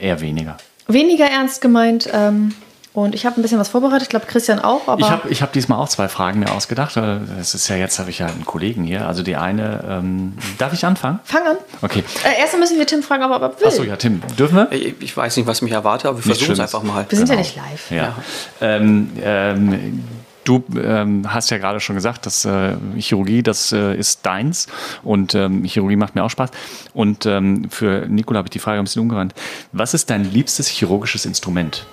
[0.00, 0.56] Eher weniger.
[0.88, 2.08] Weniger ernst gemeint.
[2.12, 2.54] Ähm,
[2.94, 4.02] und ich habe ein bisschen was vorbereitet.
[4.04, 4.86] Ich glaube, Christian auch.
[4.88, 6.96] Aber Ich habe ich hab diesmal auch zwei Fragen mir ausgedacht.
[6.96, 9.06] Das ist ja jetzt habe ich ja einen Kollegen hier.
[9.06, 11.18] Also die eine, ähm, darf ich anfangen?
[11.24, 11.56] fang an.
[11.82, 12.04] Okay.
[12.24, 13.66] Äh, erstmal müssen wir Tim fragen, ob er will.
[13.66, 14.72] Achso, ja, Tim, dürfen wir?
[14.72, 17.04] Ich, ich weiß nicht, was mich erwartet, aber wir versuchen es einfach mal.
[17.08, 17.40] Wir sind Genau.
[17.40, 17.90] ja nicht live.
[17.90, 18.14] Ja.
[18.60, 20.04] Ähm, ähm,
[20.44, 24.68] du ähm, hast ja gerade schon gesagt, dass äh, Chirurgie, das äh, ist deins
[25.02, 26.50] und ähm, Chirurgie macht mir auch Spaß.
[26.92, 29.34] Und ähm, für Nicola habe ich die Frage ein bisschen umgewandt.
[29.72, 31.86] Was ist dein liebstes chirurgisches Instrument?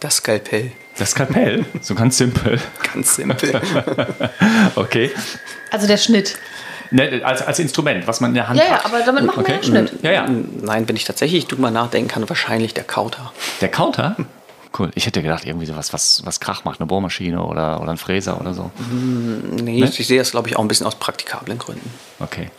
[0.00, 0.72] Das Skalpell.
[0.98, 2.60] Das Skalpell, so ganz simpel.
[2.92, 3.60] Ganz simpel.
[4.76, 5.10] Okay.
[5.70, 6.38] Also der Schnitt.
[6.90, 8.84] Ne, als, als Instrument, was man in der Hand Ja, ja, hat.
[8.84, 9.54] aber damit machen wir Okay.
[9.54, 9.92] einen Schnitt.
[10.02, 10.28] Ja, ja.
[10.62, 13.32] Nein, wenn ich tatsächlich drüber nachdenken kann, wahrscheinlich der Kauter.
[13.60, 14.16] Der Counter?
[14.78, 14.90] Cool.
[14.94, 18.38] Ich hätte gedacht, irgendwie sowas, was, was Krach macht, eine Bohrmaschine oder, oder ein Fräser
[18.40, 18.70] oder so.
[18.90, 21.90] Nee, ich sehe das, glaube ich, auch ein bisschen aus praktikablen Gründen.
[22.20, 22.50] Okay.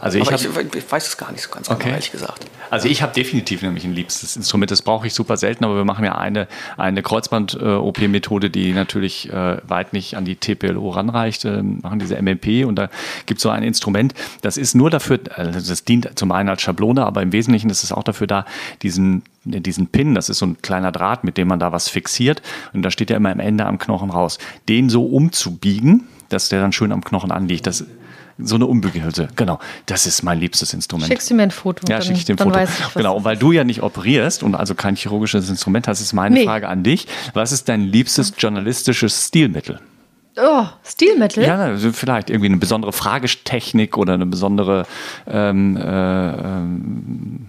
[0.00, 1.84] Also ich habe ich, ich weiß es gar nicht so ganz Okay.
[1.84, 2.44] genau, ehrlich gesagt.
[2.70, 4.70] Also ich habe definitiv nämlich ein liebstes Instrument.
[4.70, 9.56] Das brauche ich super selten, aber wir machen ja eine, eine Kreuzband-OP-Methode, die natürlich äh,
[9.66, 12.88] weit nicht an die TPLO ranreicht, äh, machen diese MMP und da
[13.26, 16.62] gibt es so ein Instrument, das ist nur dafür, also das dient zum einen als
[16.62, 18.44] Schablone, aber im Wesentlichen ist es auch dafür da,
[18.82, 22.42] diesen, diesen Pin, das ist so ein kleiner Draht, mit dem man da was fixiert
[22.72, 24.38] und da steht ja immer am Ende am Knochen raus,
[24.68, 27.66] den so umzubiegen, dass der dann schön am Knochen anliegt.
[27.66, 27.84] Das,
[28.38, 29.58] so eine Umbügelhülse, genau.
[29.86, 31.08] Das ist mein liebstes Instrument.
[31.08, 31.84] Schickst du mir ein Foto?
[31.88, 32.54] Ja, schicke ich dir ein Foto.
[32.54, 36.00] Weiß ich, genau, und weil du ja nicht operierst und also kein chirurgisches Instrument hast,
[36.00, 36.44] ist meine Nee.
[36.44, 37.06] Frage an dich.
[37.34, 39.80] Was ist dein liebstes journalistisches Stilmittel?
[40.38, 41.44] Oh, Stilmittel?
[41.44, 44.84] Ja, vielleicht irgendwie eine besondere Fragetechnik oder eine besondere,
[45.26, 45.80] ähm, äh,
[46.30, 47.46] ähm,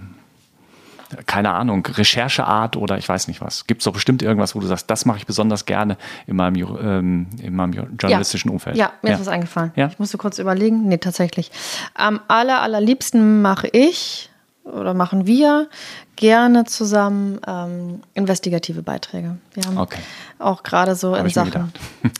[1.25, 3.67] keine Ahnung, Rechercheart oder ich weiß nicht was.
[3.67, 6.55] Gibt es doch bestimmt irgendwas, wo du sagst, das mache ich besonders gerne in meinem,
[6.55, 8.77] ähm, in meinem journalistischen Umfeld?
[8.77, 9.71] Ja, mir ist was eingefallen.
[9.75, 9.87] Ja.
[9.87, 10.87] Ich musste kurz überlegen.
[10.87, 11.51] Nee, tatsächlich.
[11.93, 14.29] Am aller, allerliebsten mache ich
[14.63, 15.69] oder machen wir
[16.17, 19.37] gerne zusammen ähm, investigative Beiträge.
[19.53, 19.99] Wir haben Okay.
[20.39, 21.71] auch gerade so Hab in Sachen,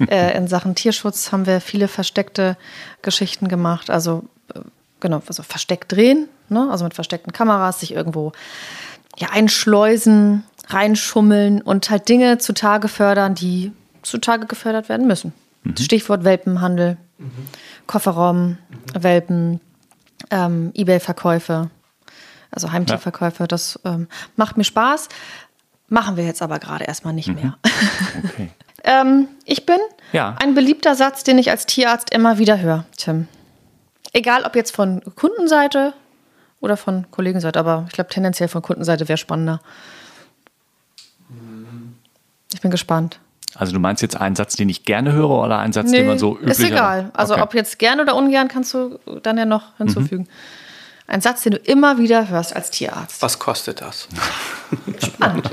[0.10, 2.58] äh, in Sachen Tierschutz haben wir viele versteckte
[3.02, 3.90] Geschichten gemacht.
[3.90, 4.24] Also
[4.54, 4.60] äh,
[5.00, 6.68] genau, also versteckt drehen, ne?
[6.70, 8.32] also mit versteckten Kameras, sich irgendwo
[9.18, 13.72] ja, einschleusen, reinschummeln und halt Dinge zutage fördern, die
[14.04, 15.34] zutage gefördert werden müssen.
[15.80, 16.98] Stichwort Welpenhandel,
[17.88, 18.58] Kofferraum,
[18.94, 19.60] Welpen,
[20.32, 21.70] ähm, Ebay-Verkäufe,
[22.52, 23.48] also Heimtierverkäufe.
[23.48, 25.10] Das ähm, macht mir Spaß.
[25.90, 27.58] Machen wir jetzt aber gerade erstmal nicht mehr.
[28.26, 28.50] Okay.
[28.84, 29.78] ähm, ich bin
[30.12, 30.36] Ja.
[30.42, 33.28] ein beliebter Satz, den ich als Tierarzt immer wieder höre, Tim.
[34.14, 35.94] Egal ob jetzt von Kundenseite
[36.60, 39.62] oder von Kollegenseite, aber ich glaube tendenziell von Kundenseite wäre spannender.
[42.54, 43.20] Ich bin gespannt.
[43.56, 46.20] Also du meinst jetzt einen Satz, den ich gerne höre oder einen Satz, den man
[46.20, 47.12] so üblich ist egal.
[47.14, 47.44] Also okay.
[47.44, 50.28] ob jetzt gern oder ungern kannst du dann ja noch hinzufügen.
[51.10, 53.22] Ein Satz, den du immer wieder hörst als Tierarzt.
[53.22, 54.10] Was kostet das?
[55.04, 55.50] Spannend.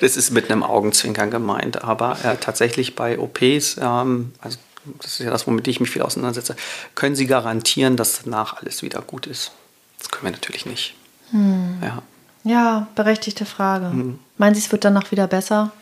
[0.00, 4.58] Das ist mit einem Augenzwinkern gemeint, aber äh, tatsächlich bei OPs, ähm, also
[5.00, 6.56] das ist ja das, womit ich mich viel auseinandersetze,
[6.94, 9.52] können Sie garantieren, dass danach alles wieder gut ist?
[9.98, 10.94] Das können wir natürlich nicht.
[11.30, 11.78] Hm.
[11.82, 12.02] Ja.
[12.44, 13.86] Ja, berechtigte Frage.
[13.86, 14.20] Mhm.
[14.38, 15.72] Meinen Sie, es wird danach wieder besser?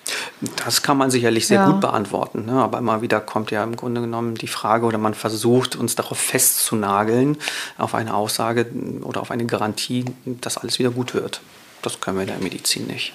[0.64, 1.66] Das kann man sicherlich sehr Ja.
[1.66, 2.52] gut beantworten, ne?
[2.52, 6.18] aber immer wieder kommt ja im Grunde genommen die Frage oder man versucht uns darauf
[6.18, 7.36] festzunageln,
[7.76, 8.66] auf eine Aussage
[9.02, 11.42] oder auf eine Garantie, dass alles wieder gut wird.
[11.82, 13.12] Das können wir in der Medizin nicht.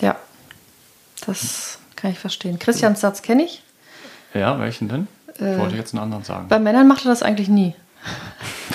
[0.00, 0.16] Ja,
[1.26, 2.60] das kann ich verstehen.
[2.60, 3.62] Christians Satz kenne ich.
[4.32, 5.08] Ja, welchen denn?
[5.34, 6.46] Ich wollte jetzt einen anderen sagen.
[6.48, 7.74] Bei Männern macht er das eigentlich nie.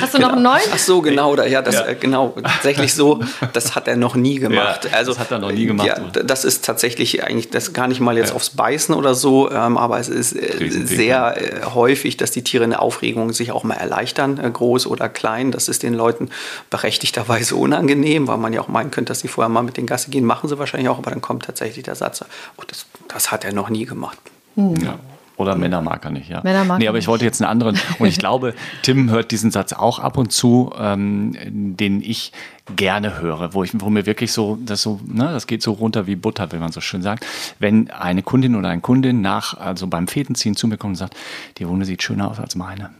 [0.00, 0.62] Hast du noch einen neuen?
[0.72, 3.20] Ach so, genau, da, ja, das, Äh, genau, tatsächlich so,
[3.52, 4.84] das hat er noch nie gemacht.
[4.84, 5.86] Ja, also, das hat er noch nie gemacht.
[5.86, 9.76] Ja, das ist tatsächlich eigentlich, das gar nicht mal jetzt aufs Beißen oder so, ähm,
[9.76, 13.64] aber es ist äh, sehr äh, häufig, dass die Tiere in der Aufregung sich auch
[13.64, 15.52] mal erleichtern, äh, groß oder klein.
[15.52, 16.30] Das ist den Leuten
[16.70, 20.10] berechtigterweise unangenehm, weil man ja auch meinen könnte, dass sie vorher mal mit den Gasse
[20.10, 22.24] gehen, machen sie wahrscheinlich auch, aber dann kommt tatsächlich der Satz,
[22.56, 24.18] oh, das, das hat er noch nie gemacht.
[24.56, 24.98] Ja.
[25.36, 26.42] Oder Männer mag er nicht, ja.
[26.44, 27.78] Männer mag nee, er aber ich wollte jetzt einen anderen.
[27.98, 31.34] Und ich glaube, Tim hört diesen Satz auch ab und zu, ähm,
[31.76, 32.32] den ich
[32.76, 36.06] gerne höre, wo, ich, wo mir wirklich so, das so, ne, das geht so runter
[36.06, 37.26] wie Butter, wenn man so schön sagt.
[37.58, 41.16] Wenn eine Kundin oder ein Kundin nach, also beim Fetenziehen zu mir kommt und sagt,
[41.58, 42.90] die Wunde sieht schöner aus als meine.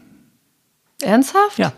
[1.01, 1.57] Ernsthaft?
[1.57, 1.71] Ja.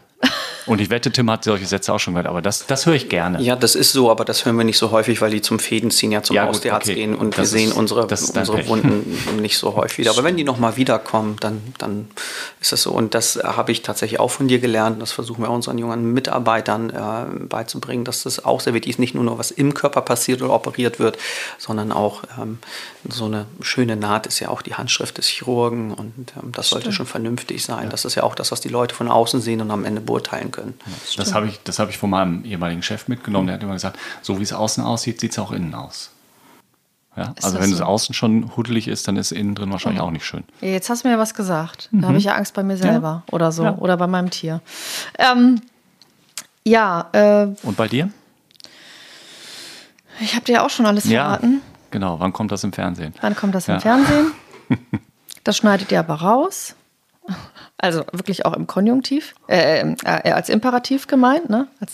[0.65, 3.07] Und ich wette, Tim hat solche Sätze auch schon gehört, aber das, das höre ich
[3.07, 3.41] gerne.
[3.41, 6.11] Ja, das ist so, aber das hören wir nicht so häufig, weil die zum Fädenziehen
[6.11, 6.95] ja zum Ja, gut, Haustierarzt okay.
[6.95, 8.67] gehen und Das wir sehen ist- unsere, dein unsere Pech.
[8.67, 10.11] Wunden nicht so häufig wieder.
[10.11, 12.09] Aber wenn die nochmal wiederkommen, dann, dann
[12.59, 12.91] ist das so.
[12.91, 15.01] Und das habe ich tatsächlich auch von dir gelernt.
[15.01, 19.15] Das versuchen wir unseren jungen Mitarbeitern äh, beizubringen, dass das auch sehr wichtig ist, nicht
[19.15, 21.17] nur, nur was im Körper passiert oder operiert wird,
[21.57, 22.57] sondern auch ähm,
[23.07, 26.91] so eine schöne Naht ist ja auch die Handschrift des Chirurgen und ähm, das sollte
[26.91, 27.89] schon vernünftig sein.
[27.89, 30.49] Das ist ja auch das, was die Leute von außen sehen und am Ende beurteilen
[30.51, 30.73] können.
[31.15, 33.45] Das habe ich, das habe ich von meinem ehemaligen Chef mitgenommen.
[33.47, 36.09] Der hat immer gesagt, so wie es außen aussieht, sieht es auch innen aus.
[37.15, 37.33] Ja?
[37.41, 37.83] Also wenn es so?
[37.83, 40.43] außen schon huddelig ist, dann ist innen drin wahrscheinlich auch nicht schön.
[40.61, 41.89] Ja, Jetzt hast du mir ja was gesagt.
[41.91, 43.61] Da habe ich ja Angst bei mir selber oder so.
[43.63, 43.67] Mhm.
[43.69, 43.75] Ja.
[43.77, 44.61] Oder bei meinem Tier.
[45.19, 45.61] Ähm,
[46.63, 48.09] ja, äh, Und bei dir?
[50.19, 51.61] ich habe dir ja auch schon alles verraten.
[51.91, 53.13] Genau, wann kommt das im Fernsehen?
[53.21, 53.79] Wann kommt das im Ja.
[53.79, 54.31] Fernsehen?
[55.43, 56.75] Das schneidet ihr aber raus.
[57.79, 61.67] Also wirklich auch im Konjunktiv, äh, äh, als Imperativ gemeint, ne?
[61.79, 61.93] als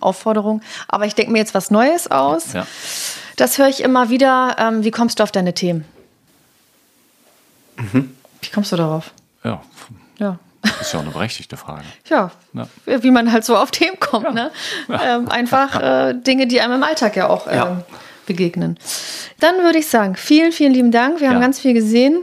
[0.00, 0.62] Aufforderung.
[0.88, 2.54] Aber ich denke mir jetzt was Neues aus.
[2.54, 2.66] Ja.
[3.36, 4.56] Das höre ich immer wieder.
[4.58, 5.84] Ähm, wie kommst du auf deine Themen?
[7.76, 8.14] Mhm.
[8.40, 9.12] Wie kommst du darauf?
[9.44, 9.62] Ja,
[10.18, 10.38] Ja.
[10.80, 11.84] ist ja auch eine berechtigte Frage.
[12.08, 12.66] Ja, Ja.
[13.02, 14.32] wie man halt so auf Themen kommt.
[14.34, 14.50] Ne?
[14.88, 17.82] Ähm, einfach äh, Dinge, die einem im Alltag ja auch ähm, Ja.
[18.26, 18.78] begegnen.
[19.40, 21.20] Dann würde ich sagen, vielen, vielen lieben Dank.
[21.20, 21.40] Wir haben Ja.
[21.42, 22.22] ganz viel gesehen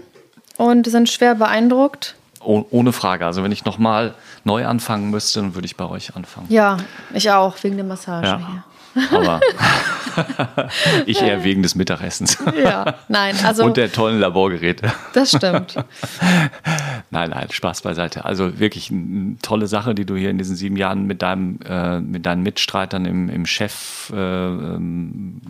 [0.58, 2.16] und sind schwer beeindruckt.
[2.46, 3.26] Oh, ohne Frage.
[3.26, 6.48] Also wenn ich nochmal neu anfangen müsste, dann würde ich bei euch anfangen.
[6.50, 6.78] Ja,
[7.14, 8.64] ich auch, wegen der Massage Ja.
[9.12, 9.42] Aber
[11.06, 12.38] ich eher wegen des Mittagessens.
[12.54, 12.64] hier.
[12.64, 14.92] Ja, nein, also Und der tollen Laborgeräte.
[15.14, 15.76] das stimmt.
[17.12, 18.24] Nein, nein, Spaß beiseite.
[18.26, 22.00] Also wirklich eine tolle Sache, die du hier in diesen sieben Jahren mit deinem, äh,
[22.00, 25.42] mit deinen Mitstreitern im, im Chef äh, ähm,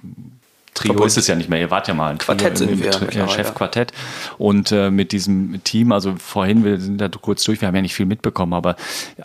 [0.75, 1.07] Trio Verbund.
[1.07, 1.59] ist es ja nicht mehr.
[1.59, 3.31] Ihr wart ja mal ein Quartett Trio sind wir Tri- ja, mittlerweile.
[3.31, 3.91] Chefquartett.
[4.37, 7.81] Und äh, mit diesem Team, also vorhin, wir sind da kurz durch, wir haben ja
[7.81, 8.75] nicht viel mitbekommen, aber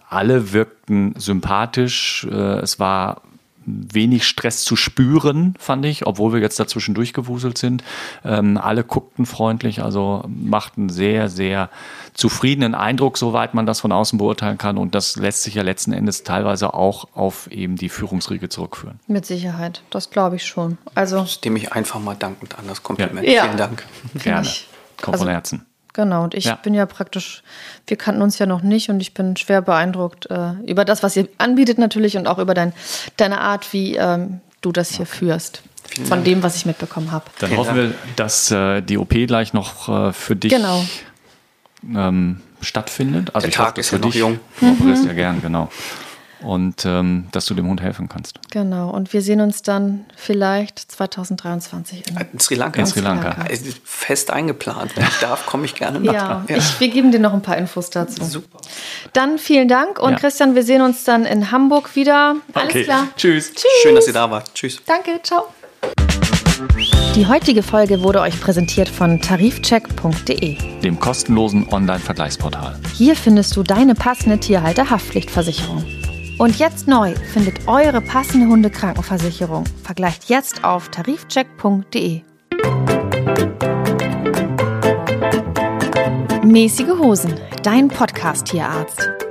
[0.08, 2.26] alle wirkten sympathisch.
[2.30, 3.20] Äh, es war
[3.66, 7.84] wenig Stress zu spüren, fand ich, obwohl wir jetzt dazwischen durchgewuselt sind.
[8.24, 11.70] Ähm, alle guckten freundlich, also machten sehr, sehr
[12.14, 14.78] zufriedenen Eindruck, soweit man das von außen beurteilen kann.
[14.78, 18.98] Und das lässt sich ja letzten Endes teilweise auch auf eben die Führungsriege zurückführen.
[19.06, 20.78] Mit Sicherheit, das glaube ich schon.
[20.94, 23.26] Also, Dem ich einfach mal dankend an das Kompliment.
[23.26, 23.44] Ja.
[23.44, 23.84] Vielen Dank.
[24.14, 24.48] Gerne.
[25.00, 25.66] Kommt also- von Herzen.
[25.92, 26.24] Genau.
[26.24, 26.54] Und ich Ja.
[26.56, 27.42] bin ja praktisch,
[27.86, 31.16] wir kannten uns ja noch nicht und ich bin schwer beeindruckt äh, über das, was
[31.16, 32.72] ihr anbietet natürlich und auch über dein,
[33.16, 35.62] deine Art, wie ähm, du das hier führst.
[36.04, 37.24] Von dem, was ich mitbekommen habe.
[37.40, 37.90] Dann Vielen hoffen Dank.
[37.90, 40.84] wir, dass äh, die OP gleich noch äh, für dich Genau.
[41.94, 43.34] ähm, stattfindet.
[43.34, 44.38] Also Der ich Tag hoffe, ist ja für noch dich- jung.
[44.60, 45.68] Operierst ja gern, genau.
[46.42, 48.38] Und ähm, dass du dem Hund helfen kannst.
[48.50, 48.90] Genau.
[48.90, 52.80] Und wir sehen uns dann vielleicht 2023 in In Sri Lanka.
[52.80, 53.36] In Sri Lanka.
[53.48, 54.96] Es ist Fest eingeplant.
[54.96, 56.12] Wenn ich darf, komme ich gerne mit.
[56.12, 58.24] Ja, Ich, wir geben dir noch ein paar Infos dazu.
[58.24, 58.58] Super.
[59.12, 60.18] Dann vielen Dank und Ja.
[60.18, 62.36] Christian, wir sehen uns dann in Hamburg wieder.
[62.54, 62.84] Alles Okay.
[62.84, 63.06] klar.
[63.16, 63.52] Tschüss.
[63.82, 64.54] Schön, dass ihr da wart.
[64.54, 64.80] Tschüss.
[64.86, 65.44] Danke, ciao.
[67.14, 70.56] Die heutige Folge wurde euch präsentiert von tarifcheck.de.
[70.82, 72.78] Dem kostenlosen Online-Vergleichsportal.
[72.94, 75.84] Hier findest du deine passende Tierhalter-Haftpflichtversicherung.
[76.40, 79.64] Und jetzt neu findet eure passende Hundekrankenversicherung.
[79.82, 82.22] Vergleicht jetzt auf tarifcheck.de.
[86.42, 89.29] Mäßige Hosen, dein Podcast-Tierarzt.